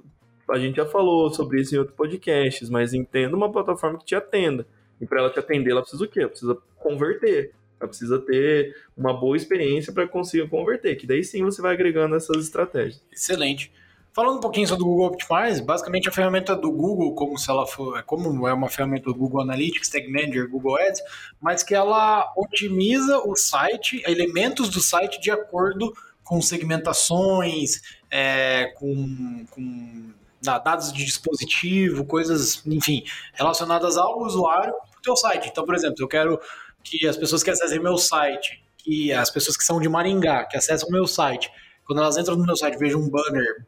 A 0.50 0.58
gente 0.58 0.76
já 0.76 0.84
falou 0.84 1.30
sobre 1.30 1.60
isso 1.60 1.74
em 1.74 1.78
outros 1.78 1.96
podcasts, 1.96 2.68
mas 2.68 2.92
entenda 2.92 3.36
uma 3.36 3.50
plataforma 3.50 3.96
que 3.96 4.04
te 4.04 4.16
atenda. 4.16 4.66
E 5.00 5.06
para 5.06 5.20
ela 5.20 5.30
te 5.30 5.38
atender, 5.38 5.70
ela 5.70 5.80
precisa 5.80 6.04
o 6.04 6.08
quê? 6.08 6.20
Ela 6.20 6.28
precisa 6.28 6.58
converter 6.76 7.52
Ela 7.82 7.88
precisa 7.88 8.18
ter 8.20 8.74
uma 8.96 9.12
boa 9.12 9.36
experiência 9.36 9.92
para 9.92 10.06
conseguir 10.06 10.48
converter, 10.48 10.96
que 10.96 11.06
daí 11.06 11.24
sim 11.24 11.42
você 11.44 11.60
vai 11.60 11.74
agregando 11.74 12.14
essas 12.14 12.44
estratégias. 12.44 13.02
Excelente. 13.12 13.72
Falando 14.14 14.36
um 14.36 14.40
pouquinho 14.40 14.68
sobre 14.68 14.84
o 14.84 14.86
Google 14.86 15.06
Optimize, 15.06 15.62
basicamente 15.62 16.06
a 16.06 16.12
ferramenta 16.12 16.54
do 16.54 16.70
Google, 16.70 17.14
como 17.14 17.38
se 17.38 17.50
ela 17.50 17.66
for, 17.66 18.02
como 18.02 18.46
é 18.46 18.52
uma 18.52 18.68
ferramenta 18.68 19.06
do 19.06 19.14
Google 19.14 19.40
Analytics, 19.40 19.88
Tag 19.88 20.06
Manager, 20.06 20.50
Google 20.50 20.76
Ads, 20.76 21.00
mas 21.40 21.62
que 21.62 21.74
ela 21.74 22.30
otimiza 22.36 23.18
o 23.26 23.34
site, 23.34 24.02
elementos 24.06 24.68
do 24.68 24.80
site 24.80 25.18
de 25.18 25.30
acordo 25.30 25.94
com 26.22 26.42
segmentações, 26.42 27.80
é, 28.10 28.66
com, 28.78 29.46
com 29.50 30.10
dados 30.42 30.92
de 30.92 31.04
dispositivo, 31.04 32.04
coisas, 32.04 32.62
enfim, 32.66 33.04
relacionadas 33.32 33.96
ao 33.96 34.20
usuário 34.20 34.72
do 34.72 35.00
teu 35.02 35.16
site. 35.16 35.48
Então, 35.48 35.64
por 35.64 35.74
exemplo, 35.74 35.96
eu 36.00 36.08
quero 36.08 36.38
que 36.82 37.06
as 37.06 37.16
pessoas 37.16 37.42
que 37.42 37.50
acessem 37.50 37.80
meu 37.80 37.96
site, 37.96 38.62
que 38.76 39.12
as 39.12 39.30
pessoas 39.30 39.56
que 39.56 39.64
são 39.64 39.80
de 39.80 39.88
Maringá, 39.88 40.44
que 40.44 40.56
acessam 40.56 40.88
o 40.88 40.92
meu 40.92 41.06
site, 41.06 41.50
quando 41.84 42.00
elas 42.00 42.16
entram 42.16 42.36
no 42.36 42.44
meu 42.44 42.56
site 42.56 42.78
vejam 42.78 43.00
um 43.00 43.10
banner 43.10 43.66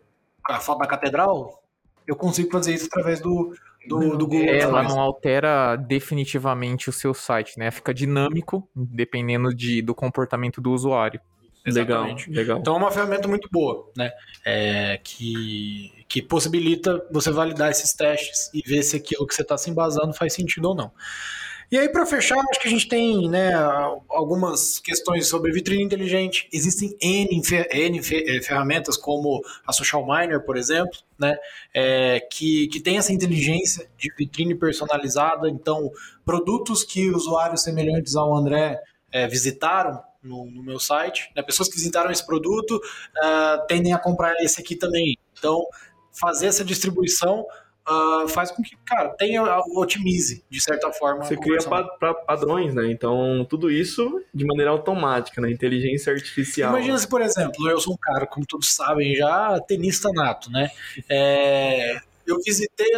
a 0.48 0.60
foto 0.60 0.80
da 0.80 0.86
catedral, 0.86 1.62
eu 2.06 2.16
consigo 2.16 2.50
fazer 2.50 2.74
isso 2.74 2.86
através 2.86 3.20
do, 3.20 3.54
do, 3.88 4.16
do 4.16 4.26
Google. 4.26 4.48
Ela 4.48 4.82
não 4.82 5.00
altera 5.00 5.76
definitivamente 5.76 6.90
o 6.90 6.92
seu 6.92 7.14
site, 7.14 7.58
né? 7.58 7.70
Fica 7.70 7.94
dinâmico, 7.94 8.68
dependendo 8.74 9.54
de, 9.54 9.80
do 9.80 9.94
comportamento 9.94 10.60
do 10.60 10.70
usuário. 10.72 11.20
Exatamente. 11.66 12.28
Legal, 12.28 12.42
legal. 12.42 12.58
Então 12.58 12.74
é 12.74 12.78
uma 12.78 12.90
ferramenta 12.90 13.26
muito 13.26 13.48
boa, 13.50 13.90
né? 13.96 14.12
É, 14.44 15.00
que, 15.02 16.04
que 16.06 16.20
possibilita 16.20 17.06
você 17.10 17.30
validar 17.30 17.70
esses 17.70 17.94
testes 17.94 18.50
e 18.52 18.60
ver 18.60 18.82
se 18.82 18.96
aquilo 18.96 19.26
que 19.26 19.34
você 19.34 19.42
está 19.42 19.56
se 19.56 19.70
embasando 19.70 20.12
faz 20.12 20.34
sentido 20.34 20.68
ou 20.68 20.74
não. 20.74 20.92
E 21.70 21.78
aí, 21.78 21.88
para 21.88 22.06
fechar, 22.06 22.38
acho 22.38 22.60
que 22.60 22.68
a 22.68 22.70
gente 22.70 22.88
tem 22.88 23.28
né, 23.28 23.52
algumas 24.08 24.78
questões 24.78 25.26
sobre 25.26 25.52
vitrine 25.52 25.82
inteligente. 25.82 26.48
Existem 26.52 26.96
N, 27.00 27.42
N 27.70 27.98
eh, 27.98 28.42
ferramentas, 28.42 28.96
como 28.96 29.42
a 29.66 29.72
Social 29.72 30.06
Miner, 30.06 30.44
por 30.44 30.56
exemplo, 30.56 30.98
né, 31.18 31.36
é, 31.72 32.20
que, 32.20 32.68
que 32.68 32.80
tem 32.80 32.98
essa 32.98 33.12
inteligência 33.12 33.88
de 33.96 34.12
vitrine 34.16 34.54
personalizada. 34.54 35.48
Então, 35.48 35.90
produtos 36.24 36.84
que 36.84 37.10
usuários 37.10 37.62
semelhantes 37.62 38.14
ao 38.14 38.36
André 38.36 38.80
é, 39.10 39.26
visitaram 39.26 40.02
no, 40.22 40.46
no, 40.50 40.62
meu 40.62 40.80
site, 40.80 41.30
né, 41.36 41.42
pessoas 41.42 41.68
que 41.68 41.76
visitaram 41.76 42.10
esse 42.10 42.24
produto 42.24 42.76
uh, 42.76 43.66
tendem 43.68 43.92
a 43.92 43.98
comprar 43.98 44.34
esse 44.42 44.60
aqui 44.60 44.74
também. 44.74 45.18
Então, 45.38 45.64
fazer 46.18 46.46
essa 46.46 46.64
distribuição 46.64 47.44
uh, 47.88 48.28
faz 48.28 48.50
com 48.50 48.62
que, 48.62 48.76
cara, 48.84 49.10
tenha, 49.10 49.42
otimize, 49.74 50.44
de 50.48 50.60
certa 50.60 50.92
forma. 50.92 51.24
Você 51.24 51.36
cria 51.36 51.58
pa 51.62 52.14
padrões, 52.14 52.74
né? 52.74 52.90
Então, 52.90 53.46
tudo 53.48 53.70
isso 53.70 54.22
de 54.32 54.44
maneira 54.44 54.70
automática, 54.70 55.40
né? 55.40 55.50
Inteligência 55.50 56.12
artificial. 56.12 56.70
Imagina 56.70 56.98
se, 56.98 57.08
por 57.08 57.20
exemplo, 57.20 57.68
eu 57.68 57.80
sou 57.80 57.94
um 57.94 57.98
cara, 57.98 58.26
como 58.26 58.46
todos 58.46 58.74
sabem, 58.74 59.14
já 59.14 59.60
tenista 59.66 60.10
nato, 60.12 60.50
né? 60.50 60.70
É, 61.08 62.00
eu 62.26 62.38
visitei 62.44 62.90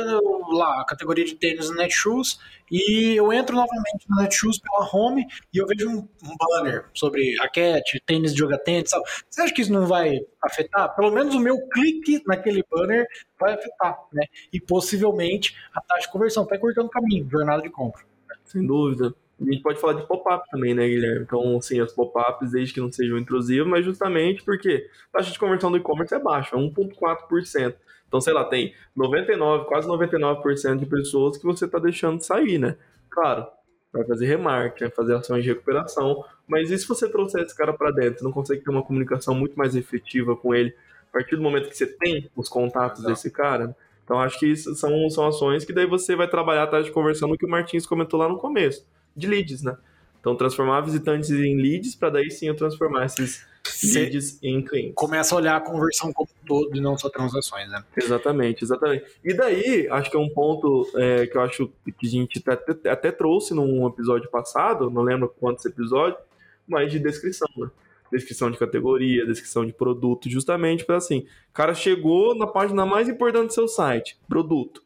lá 0.53 0.81
a 0.81 0.85
categoria 0.85 1.25
de 1.25 1.35
tênis 1.35 1.69
no 1.69 1.77
Netshoes 1.77 2.39
e 2.71 3.15
eu 3.17 3.33
entro 3.33 3.55
novamente 3.55 4.07
no 4.09 4.23
Netshoes 4.23 4.59
pela 4.59 4.89
home 4.93 5.27
e 5.53 5.59
eu 5.59 5.67
vejo 5.67 5.89
um, 5.89 5.99
um 5.99 6.37
banner 6.39 6.87
sobre 6.95 7.37
raquete, 7.37 8.03
tênis 8.05 8.33
de 8.33 8.39
jogar 8.39 8.59
tênis, 8.59 8.91
sabe? 8.91 9.05
Você 9.29 9.43
acha 9.43 9.55
que 9.55 9.63
isso 9.63 9.73
não 9.73 9.87
vai 9.87 10.21
afetar? 10.43 10.95
Pelo 10.95 11.11
menos 11.11 11.35
o 11.35 11.41
meu 11.41 11.57
clique 11.69 12.23
naquele 12.27 12.65
banner 12.71 13.07
vai 13.39 13.55
afetar, 13.55 13.99
né? 14.13 14.27
E 14.53 14.61
possivelmente 14.61 15.57
a 15.75 15.81
taxa 15.81 16.03
de 16.03 16.13
conversão 16.13 16.45
vai 16.45 16.59
cortando 16.59 16.87
o 16.87 16.91
caminho, 16.91 17.29
jornada 17.31 17.63
de 17.63 17.71
compra. 17.71 18.03
Sem 18.45 18.67
dúvida. 18.67 19.15
A 19.39 19.45
gente 19.45 19.63
pode 19.63 19.79
falar 19.79 19.93
de 19.93 20.07
pop-up 20.07 20.49
também, 20.51 20.75
né, 20.75 20.89
Guilherme? 20.89 21.25
Então, 21.25 21.59
assim, 21.59 21.79
as 21.79 21.93
pop-ups, 21.93 22.53
desde 22.53 22.73
que 22.73 22.81
não 22.81 22.91
sejam 22.91 23.19
intrusivos, 23.19 23.69
mas 23.69 23.85
justamente 23.85 24.43
porque 24.43 24.89
a 25.13 25.19
taxa 25.19 25.31
de 25.31 25.39
conversão 25.39 25.71
do 25.71 25.77
e-commerce 25.77 26.15
é 26.15 26.19
baixa, 26.19 26.57
é 26.57 26.59
1,4%. 26.59 27.75
Então, 28.09 28.21
sei 28.21 28.33
lá, 28.33 28.45
tem 28.45 28.75
99, 28.95 29.65
quase 29.67 29.89
99% 29.89 30.79
de 30.79 30.87
pessoas 30.87 31.37
que 31.37 31.45
você 31.45 31.65
está 31.65 31.79
deixando 31.79 32.23
sair, 32.23 32.59
né? 32.59 32.77
Claro, 33.11 33.47
vai 33.93 34.05
fazer 34.05 34.27
remarketing, 34.27 34.85
vai 34.85 34.91
fazer 34.91 35.15
ações 35.15 35.43
de 35.43 35.51
recuperação, 35.51 36.25
mas 36.47 36.71
e 36.71 36.79
se 36.79 36.87
você 36.87 37.09
trouxer 37.09 37.43
esse 37.43 37.57
cara 37.57 37.73
para 37.73 37.91
dentro, 37.91 38.25
não 38.25 38.33
consegue 38.33 38.63
ter 38.63 38.71
uma 38.71 38.83
comunicação 38.83 39.35
muito 39.35 39.57
mais 39.57 39.75
efetiva 39.75 40.37
com 40.37 40.55
ele 40.55 40.75
a 41.09 41.13
partir 41.13 41.37
do 41.37 41.43
momento 41.43 41.69
que 41.69 41.77
você 41.77 41.87
tem 41.87 42.31
os 42.37 42.49
contatos 42.49 43.01
Exato. 43.01 43.15
desse 43.15 43.31
cara? 43.31 43.77
Então, 44.05 44.21
acho 44.21 44.39
que 44.39 44.47
isso 44.47 44.75
são, 44.77 45.11
são 45.11 45.27
ações 45.27 45.65
que 45.65 45.73
daí 45.73 45.87
você 45.87 46.15
vai 46.15 46.29
trabalhar 46.29 46.63
a 46.63 46.67
taxa 46.67 46.85
de 46.85 46.93
conversão 46.93 47.29
no 47.29 47.37
que 47.37 47.45
o 47.45 47.49
Martins 47.49 47.87
comentou 47.87 48.21
lá 48.21 48.29
no 48.29 48.39
começo, 48.39 48.87
de 49.17 49.27
leads, 49.27 49.63
né? 49.63 49.77
Então, 50.21 50.37
transformar 50.37 50.81
visitantes 50.81 51.31
em 51.31 51.57
leads 51.57 51.95
para 51.95 52.11
daí 52.11 52.31
sim 52.31 52.47
eu 52.47 52.55
transformar 52.55 53.07
esses 53.07 53.47
leads 53.83 54.39
em 54.43 54.63
clientes. 54.63 54.95
Começa 54.95 55.35
a 55.35 55.39
olhar 55.39 55.57
a 55.57 55.61
conversão 55.61 56.13
como 56.13 56.29
um 56.43 56.47
todo 56.47 56.77
e 56.77 56.81
não 56.81 56.97
só 56.97 57.09
transações, 57.09 57.69
né? 57.69 57.85
Exatamente, 57.97 58.65
exatamente. 58.65 59.05
E 59.25 59.35
daí, 59.35 59.89
acho 59.91 60.11
que 60.11 60.17
é 60.17 60.21
um 60.21 60.29
ponto 60.29 60.89
é, 60.97 61.27
que 61.27 61.37
eu 61.37 61.43
acho 61.43 61.71
que 61.99 62.07
a 62.07 62.11
gente 62.11 62.43
até, 62.47 62.91
até 62.91 63.11
trouxe 63.11 63.55
num 63.55 63.87
episódio 63.87 64.31
passado, 64.31 64.91
não 64.91 65.03
lembro 65.03 65.33
quantos 65.41 65.65
episódios, 65.65 66.21
mas 66.67 66.91
de 66.91 66.99
descrição, 66.99 67.49
né? 67.57 67.71
Descrição 68.13 68.51
de 68.51 68.59
categoria, 68.59 69.27
descrição 69.27 69.67
de 69.67 69.73
produto, 69.73 70.31
justamente 70.31 70.85
para 70.85 70.97
assim, 70.97 71.27
o 71.51 71.53
cara 71.53 71.75
chegou 71.75 72.37
na 72.37 72.47
página 72.47 72.87
mais 72.87 73.09
importante 73.09 73.49
do 73.49 73.53
seu 73.53 73.67
site, 73.67 74.17
produto. 74.29 74.83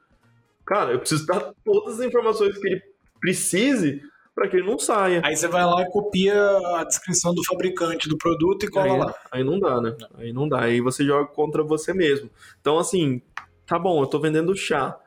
Cara, 0.64 0.92
eu 0.92 1.00
preciso 1.00 1.26
dar 1.26 1.52
todas 1.64 2.00
as 2.00 2.06
informações 2.06 2.56
que 2.56 2.66
ele 2.66 2.82
precise 3.20 4.02
para 4.34 4.48
que 4.48 4.56
ele 4.56 4.66
não 4.66 4.78
saia. 4.78 5.20
Aí 5.24 5.36
você 5.36 5.48
vai 5.48 5.64
lá 5.64 5.82
e 5.82 5.90
copia 5.90 6.34
a 6.76 6.84
descrição 6.84 7.34
do 7.34 7.44
fabricante 7.44 8.08
do 8.08 8.16
produto 8.16 8.64
e 8.64 8.70
cola 8.70 8.92
aí, 8.92 8.98
lá. 8.98 9.14
Aí 9.32 9.44
não 9.44 9.58
dá, 9.58 9.80
né? 9.80 9.96
Aí 10.14 10.32
não 10.32 10.48
dá. 10.48 10.62
Aí 10.62 10.80
você 10.80 11.04
joga 11.04 11.26
contra 11.26 11.62
você 11.62 11.92
mesmo. 11.92 12.30
Então, 12.60 12.78
assim, 12.78 13.20
tá 13.66 13.78
bom, 13.78 14.02
eu 14.02 14.06
tô 14.06 14.18
vendendo 14.18 14.56
chá. 14.56 14.98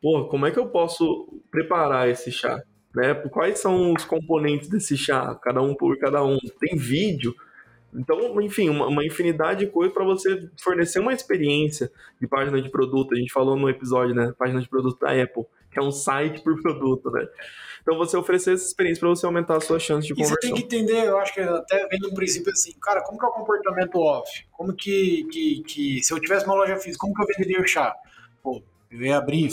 Pô, 0.00 0.26
como 0.26 0.46
é 0.46 0.50
que 0.50 0.58
eu 0.58 0.68
posso 0.68 1.28
preparar 1.50 2.08
esse 2.08 2.30
chá? 2.30 2.62
Né? 2.94 3.14
Quais 3.14 3.58
são 3.58 3.92
os 3.92 4.04
componentes 4.04 4.68
desse 4.68 4.96
chá? 4.96 5.34
Cada 5.42 5.60
um 5.60 5.74
por 5.74 5.98
cada 5.98 6.24
um. 6.24 6.38
Tem 6.60 6.76
vídeo. 6.76 7.34
Então, 7.94 8.40
enfim, 8.40 8.68
uma, 8.68 8.86
uma 8.86 9.04
infinidade 9.04 9.60
de 9.60 9.70
coisas 9.70 9.94
para 9.94 10.04
você 10.04 10.48
fornecer 10.60 11.00
uma 11.00 11.12
experiência 11.12 11.90
de 12.20 12.26
página 12.26 12.60
de 12.60 12.70
produto. 12.70 13.14
A 13.14 13.18
gente 13.18 13.32
falou 13.32 13.56
no 13.56 13.68
episódio, 13.68 14.14
né? 14.14 14.32
Página 14.38 14.60
de 14.60 14.68
produto 14.68 15.00
da 15.00 15.10
Apple, 15.10 15.44
que 15.70 15.78
é 15.78 15.82
um 15.82 15.90
site 15.90 16.42
por 16.42 16.60
produto, 16.60 17.10
né? 17.10 17.26
Então 17.80 17.96
você 17.96 18.16
oferecer 18.16 18.52
essa 18.52 18.66
experiência 18.66 19.00
para 19.00 19.08
você 19.08 19.24
aumentar 19.24 19.56
a 19.56 19.60
sua 19.60 19.78
chance 19.78 20.06
de 20.06 20.14
conversão. 20.14 20.36
E 20.36 20.40
você 20.40 20.46
tem 20.46 20.54
que 20.54 20.62
entender, 20.64 21.06
eu 21.06 21.18
acho 21.18 21.32
que 21.32 21.40
até 21.40 21.86
vem 21.88 21.98
um 22.04 22.14
princípio 22.14 22.52
assim, 22.52 22.72
cara, 22.80 23.02
como 23.02 23.18
que 23.18 23.24
é 23.24 23.28
o 23.28 23.32
comportamento 23.32 23.98
off? 23.98 24.46
Como 24.52 24.74
que, 24.74 25.24
que, 25.32 25.62
que 25.62 26.02
se 26.02 26.12
eu 26.12 26.20
tivesse 26.20 26.44
uma 26.44 26.54
loja 26.54 26.76
física, 26.76 27.00
como 27.00 27.14
que 27.14 27.22
eu 27.22 27.26
venderia 27.26 27.60
o 27.60 27.66
chá? 27.66 27.94
Pô, 28.42 28.62
eu 28.90 29.00
ia 29.00 29.16
abrir 29.16 29.50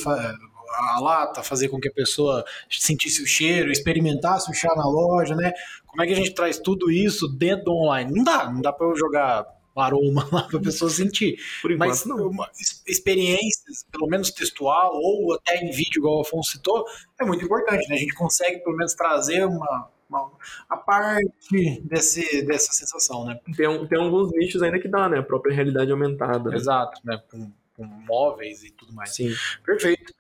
a 0.70 1.00
lata, 1.00 1.44
fazer 1.44 1.70
com 1.70 1.80
que 1.80 1.88
a 1.88 1.94
pessoa 1.94 2.44
sentisse 2.70 3.22
o 3.22 3.28
cheiro, 3.28 3.72
experimentasse 3.72 4.50
o 4.50 4.54
chá 4.54 4.74
na 4.76 4.88
loja, 4.88 5.36
né? 5.36 5.54
Como 5.86 6.02
é 6.02 6.08
que 6.08 6.14
a 6.14 6.16
gente 6.16 6.34
traz 6.34 6.60
tudo 6.60 6.92
isso 6.92 7.28
dentro 7.28 7.66
do 7.66 7.74
online? 7.74 8.12
Não 8.12 8.24
dá, 8.24 8.52
não 8.52 8.62
dá 8.62 8.74
para 8.74 8.88
eu 8.88 8.96
jogar 8.96 9.56
aroma 9.76 10.28
lá 10.32 10.44
para 10.44 10.58
a 10.58 10.62
pessoa 10.62 10.90
sentir. 10.90 11.38
Mas 11.78 12.06
não. 12.06 12.28
Uma, 12.28 12.50
experiências, 12.88 13.86
pelo 13.92 14.08
menos 14.08 14.32
textual 14.32 14.92
ou 14.94 15.34
até 15.34 15.58
em 15.58 15.72
vídeo, 15.72 16.00
igual 16.00 16.18
o 16.18 16.22
Afonso 16.22 16.52
citou, 16.52 16.86
é 17.20 17.26
muito 17.26 17.44
importante. 17.44 17.88
Né? 17.90 17.96
A 17.96 18.00
gente 18.00 18.14
consegue 18.14 18.60
pelo 18.60 18.76
menos 18.76 18.94
trazer 18.94 19.46
uma, 19.46 19.90
uma 20.10 20.32
a 20.70 20.78
parte 20.78 21.82
desse, 21.84 22.44
dessa 22.44 22.72
sensação, 22.72 23.26
né? 23.26 23.40
Tem, 23.56 23.88
tem 23.88 24.00
alguns 24.00 24.32
nichos 24.32 24.62
ainda 24.62 24.80
que 24.80 24.88
dá, 24.88 25.10
né? 25.10 25.20
A 25.20 25.24
própria 25.24 25.54
realidade 25.54 25.92
aumentada. 25.92 26.50
Né? 26.50 26.56
Exato, 26.56 27.02
né? 27.04 27.22
Com, 27.30 27.52
com, 27.76 27.86
móveis 27.86 28.64
e 28.64 28.72
tudo 28.72 28.94
mais. 28.94 29.14
Sim. 29.14 29.34
Perfeito. 29.66 30.14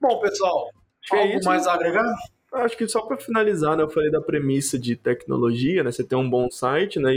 Bom, 0.00 0.20
pessoal, 0.20 0.70
Acho 1.04 1.14
é 1.14 1.22
algo 1.22 1.40
é 1.40 1.44
mais 1.44 1.66
a 1.66 1.74
agregar? 1.74 2.14
Acho 2.52 2.76
que 2.76 2.88
só 2.88 3.02
para 3.02 3.18
finalizar, 3.18 3.76
né, 3.76 3.82
eu 3.82 3.90
falei 3.90 4.10
da 4.10 4.20
premissa 4.20 4.78
de 4.78 4.96
tecnologia, 4.96 5.82
né? 5.84 5.92
Você 5.92 6.02
tem 6.02 6.16
um 6.16 6.28
bom 6.28 6.50
site, 6.50 6.98
né? 6.98 7.16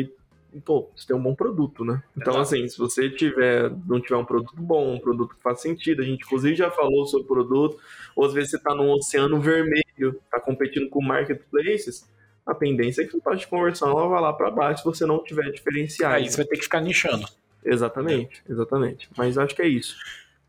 E 0.54 0.60
pô, 0.60 0.90
você 0.94 1.08
tem 1.08 1.16
um 1.16 1.22
bom 1.22 1.34
produto, 1.34 1.86
né? 1.86 2.04
Então, 2.18 2.34
Exato. 2.34 2.56
assim, 2.56 2.68
se 2.68 2.78
você 2.78 3.10
tiver, 3.10 3.72
não 3.88 4.02
tiver 4.02 4.18
um 4.18 4.26
produto 4.26 4.54
bom, 4.58 4.96
um 4.96 5.00
produto 5.00 5.34
que 5.36 5.42
faz 5.42 5.62
sentido, 5.62 6.02
a 6.02 6.06
gente 6.06 6.24
inclusive 6.26 6.56
já 6.56 6.70
falou 6.70 7.06
sobre 7.06 7.26
o 7.26 7.28
produto, 7.28 7.80
ou 8.16 8.26
às 8.26 8.34
vezes 8.34 8.52
você 8.52 8.58
está 8.58 8.76
num 8.76 8.92
oceano 8.92 9.40
vermelho, 9.40 10.20
está 10.26 10.40
competindo 10.42 10.90
com 10.90 11.02
marketplaces, 11.02 12.06
a 12.46 12.54
tendência 12.54 13.04
é 13.04 13.06
que 13.06 13.16
a 13.16 13.22
taxa 13.22 13.38
de 13.38 13.48
conversão 13.48 13.92
ela 13.92 14.08
vai 14.08 14.22
lá 14.22 14.34
para 14.34 14.52
baixo 14.52 14.80
se 14.80 14.86
você 14.86 15.06
não 15.06 15.24
tiver 15.24 15.50
diferenciais. 15.52 16.24
Aí 16.24 16.30
você 16.30 16.38
vai 16.38 16.46
ter 16.48 16.58
que 16.58 16.64
ficar 16.64 16.82
nichando. 16.82 17.26
Exatamente, 17.64 18.44
exatamente. 18.50 19.10
Mas 19.16 19.38
acho 19.38 19.56
que 19.56 19.62
é 19.62 19.68
isso. 19.68 19.96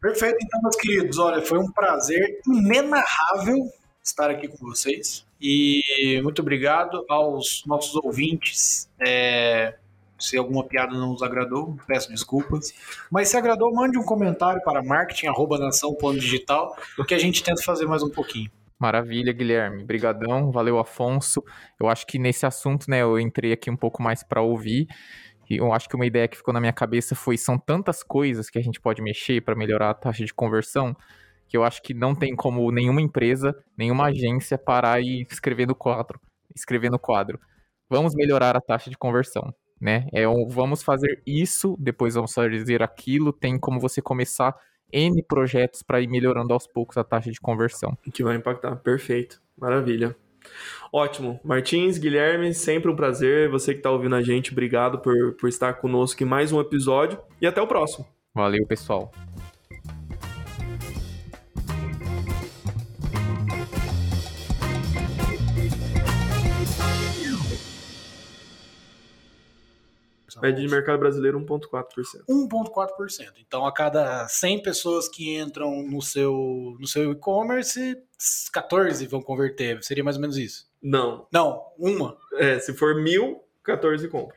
Perfeito, 0.03 0.39
então, 0.43 0.61
meus 0.61 0.75
queridos. 0.75 1.17
Olha, 1.17 1.41
foi 1.41 1.59
um 1.61 1.71
prazer 1.71 2.41
inenarrável 2.45 3.71
estar 4.03 4.29
aqui 4.29 4.49
com 4.49 4.67
vocês. 4.67 5.25
E 5.41 6.21
muito 6.25 6.43
obrigado 6.43 7.05
aos 7.09 7.63
nossos 7.67 7.95
ouvintes. 7.95 8.91
É, 9.01 9.77
se 10.19 10.37
alguma 10.37 10.65
piada 10.65 10.93
não 10.93 11.11
nos 11.11 11.23
agradou, 11.23 11.77
peço 11.87 12.11
desculpas. 12.11 12.75
Mas 13.13 13.29
se 13.29 13.37
agradou, 13.37 13.73
mande 13.73 13.97
um 13.97 14.03
comentário 14.03 14.61
para 14.65 14.83
marketing.nação.digital, 14.83 16.77
que 17.07 17.15
a 17.15 17.19
gente 17.19 17.45
tenta 17.45 17.63
fazer 17.63 17.87
mais 17.87 18.03
um 18.03 18.11
pouquinho. 18.11 18.51
Maravilha, 18.83 19.33
Guilherme. 19.33 19.85
Brigadão, 19.85 20.51
valeu, 20.51 20.81
Afonso. 20.81 21.45
Eu 21.81 21.89
acho 21.89 22.05
que 22.05 22.19
nesse 22.19 22.45
assunto, 22.45 22.91
né, 22.91 23.03
eu 23.03 23.21
entrei 23.21 23.53
aqui 23.53 23.71
um 23.71 23.77
pouco 23.77 24.03
mais 24.03 24.25
para 24.25 24.43
ouvir. 24.43 24.89
Eu 25.57 25.73
acho 25.73 25.89
que 25.89 25.97
uma 25.97 26.07
ideia 26.07 26.29
que 26.29 26.37
ficou 26.37 26.53
na 26.53 26.61
minha 26.61 26.73
cabeça 26.73 27.15
foi 27.15 27.37
são 27.37 27.59
tantas 27.59 28.03
coisas 28.03 28.51
que 28.51 28.59
a 28.59 28.63
gente 28.63 28.81
pode 28.81 29.03
mexer 29.03 29.41
para 29.43 29.55
melhorar 29.55 29.91
a 29.91 29.95
taxa 29.95 30.25
de 30.25 30.33
conversão, 30.35 30.97
que 31.49 31.57
eu 31.57 31.65
acho 31.65 31.83
que 31.83 31.95
não 31.95 32.15
tem 32.15 32.35
como 32.35 32.71
nenhuma 32.71 33.01
empresa, 33.01 33.55
nenhuma 33.77 34.07
agência 34.07 34.57
parar 34.57 35.01
e 35.01 35.27
escrever 35.31 35.67
no 35.67 35.75
quadro, 35.75 36.21
escrever 36.55 36.91
no 36.91 36.99
quadro. 36.99 37.39
Vamos 37.89 38.15
melhorar 38.15 38.57
a 38.57 38.61
taxa 38.61 38.89
de 38.89 38.97
conversão, 38.97 39.55
né? 39.81 40.07
É 40.13 40.27
um, 40.27 40.49
vamos 40.49 40.83
fazer 40.83 41.23
isso, 41.27 41.77
depois 41.79 42.15
vamos 42.15 42.33
fazer 42.33 42.83
aquilo, 42.83 43.33
tem 43.33 43.59
como 43.59 43.79
você 43.79 44.01
começar 44.01 44.55
N 44.93 45.23
projetos 45.23 45.83
para 45.83 46.01
ir 46.01 46.09
melhorando 46.09 46.53
aos 46.53 46.67
poucos 46.67 46.97
a 46.97 47.05
taxa 47.05 47.31
de 47.31 47.41
conversão. 47.41 47.97
Que 48.13 48.23
vai 48.23 48.37
impactar. 48.37 48.77
Perfeito. 48.77 49.41
Maravilha. 49.57 50.17
Ótimo. 50.93 51.41
Martins, 51.43 51.97
Guilherme, 51.97 52.53
sempre 52.53 52.91
um 52.91 52.97
prazer. 52.97 53.49
Você 53.51 53.73
que 53.73 53.79
está 53.79 53.91
ouvindo 53.91 54.15
a 54.15 54.23
gente, 54.23 54.53
obrigado 54.53 54.99
por, 54.99 55.33
por 55.35 55.49
estar 55.49 55.75
conosco 55.75 56.23
em 56.23 56.27
mais 56.27 56.53
um 56.53 56.61
episódio 56.61 57.19
e 57.41 57.47
até 57.47 57.63
o 57.63 57.67
próximo. 57.67 58.07
Valeu, 58.35 58.67
pessoal. 58.67 59.13
Média 70.43 70.61
de 70.61 70.69
mercado 70.69 70.99
brasileiro 70.99 71.41
1,4%. 71.41 72.25
1,4%. 72.29 73.33
Então, 73.39 73.65
a 73.65 73.73
cada 73.73 74.27
100 74.27 74.63
pessoas 74.63 75.09
que 75.09 75.37
entram 75.37 75.85
no 75.85 76.03
seu, 76.03 76.77
no 76.81 76.87
seu 76.87 77.13
e-commerce, 77.13 77.97
14 78.53 79.07
vão 79.07 79.23
converter. 79.23 79.81
Seria 79.85 80.03
mais 80.03 80.17
ou 80.17 80.23
menos 80.23 80.37
isso? 80.37 80.67
Não. 80.83 81.29
Não, 81.33 81.63
uma. 81.79 82.19
É, 82.35 82.59
se 82.59 82.75
for 82.75 83.01
mil, 83.01 83.41
14 83.63 84.09
compra. 84.09 84.37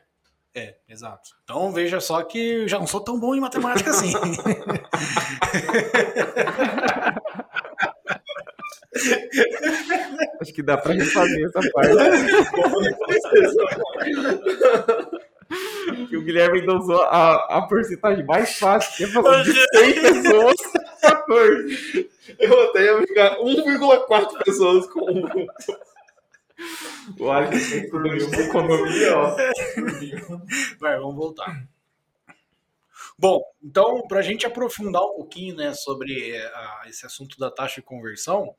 É, 0.54 0.76
exato. 0.88 1.30
Então 1.44 1.70
veja 1.70 2.00
só 2.00 2.22
que 2.22 2.38
eu 2.38 2.68
já 2.68 2.78
não 2.78 2.86
sou 2.86 3.00
tão 3.00 3.20
bom 3.20 3.34
em 3.34 3.40
matemática 3.40 3.90
assim. 3.90 4.12
Acho 10.40 10.52
que 10.54 10.62
dá 10.62 10.78
pra 10.78 10.94
refazer 10.94 11.46
essa 11.46 11.60
parte. 11.72 11.92
Guilherme 16.36 16.60
ainda 16.60 16.74
usou 16.74 17.02
a, 17.02 17.56
a 17.56 17.62
porcentagem 17.62 18.24
mais 18.26 18.58
fácil, 18.58 18.94
que 18.96 19.04
é 19.04 19.06
falando 19.06 19.44
de 19.44 19.54
100 19.54 19.94
pessoas, 20.02 20.56
14. 21.00 22.10
Eu 22.38 22.68
até 22.68 22.84
ia 22.84 22.98
ficar 23.06 23.36
1,4 23.38 24.44
pessoas 24.44 24.86
com 24.88 25.10
um. 25.10 25.46
O 27.18 27.30
Alex 27.30 27.68
pra 27.90 28.42
economia, 28.42 29.16
ó. 29.16 29.36
Vai, 30.78 30.98
vamos 30.98 31.16
voltar. 31.16 31.66
Bom, 33.18 33.42
então, 33.62 34.06
para 34.06 34.18
a 34.18 34.22
gente 34.22 34.46
aprofundar 34.46 35.02
um 35.02 35.16
pouquinho 35.16 35.56
né, 35.56 35.72
sobre 35.72 36.36
a, 36.36 36.82
esse 36.86 37.06
assunto 37.06 37.38
da 37.38 37.50
taxa 37.50 37.76
de 37.76 37.86
conversão, 37.86 38.54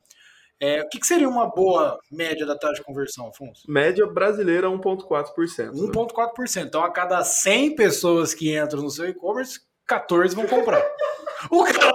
é, 0.60 0.82
o 0.82 0.88
que, 0.88 0.98
que, 0.98 1.06
seria 1.06 1.28
uma 1.28 1.46
boa 1.46 2.00
média 2.10 2.44
da 2.44 2.58
taxa 2.58 2.74
de 2.74 2.82
conversão, 2.82 3.28
Afonso? 3.28 3.62
Média 3.68 4.06
brasileira 4.06 4.68
1,4%. 4.68 5.72
1,4%. 5.72 6.66
Então, 6.66 6.82
a 6.82 6.90
cada 6.90 7.22
100 7.22 7.76
pessoas 7.76 8.34
que 8.34 8.58
entram 8.58 8.82
no 8.82 8.90
seu 8.90 9.08
e-commerce, 9.08 9.60
14 9.86 10.34
vão 10.34 10.46
comprar. 10.46 10.84
o 11.50 11.64
cara... 11.64 11.92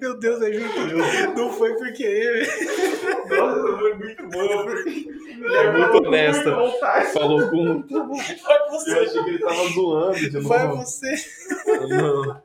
Meu 0.00 0.18
Deus, 0.18 0.40
é 0.42 0.52
justo. 0.52 0.78
Não 1.36 1.52
foi 1.52 1.74
porque 1.74 2.02
ele. 2.02 2.46
Nossa, 3.28 3.78
foi 3.78 3.94
muito 3.94 4.28
bom. 4.28 4.70
É 5.54 5.70
muito 5.72 6.06
honesta. 6.06 6.56
Falou 7.12 7.48
com. 7.48 7.84
Foi 7.88 8.70
você. 8.70 8.90
Eu 8.90 9.02
achei 9.02 9.24
que 9.24 9.30
ele 9.30 9.38
tava 9.38 9.68
zoando 9.68 10.16
de 10.16 10.30
novo. 10.30 10.48
Foi 10.48 10.68
você. 10.68 11.14
Não. 11.88 12.42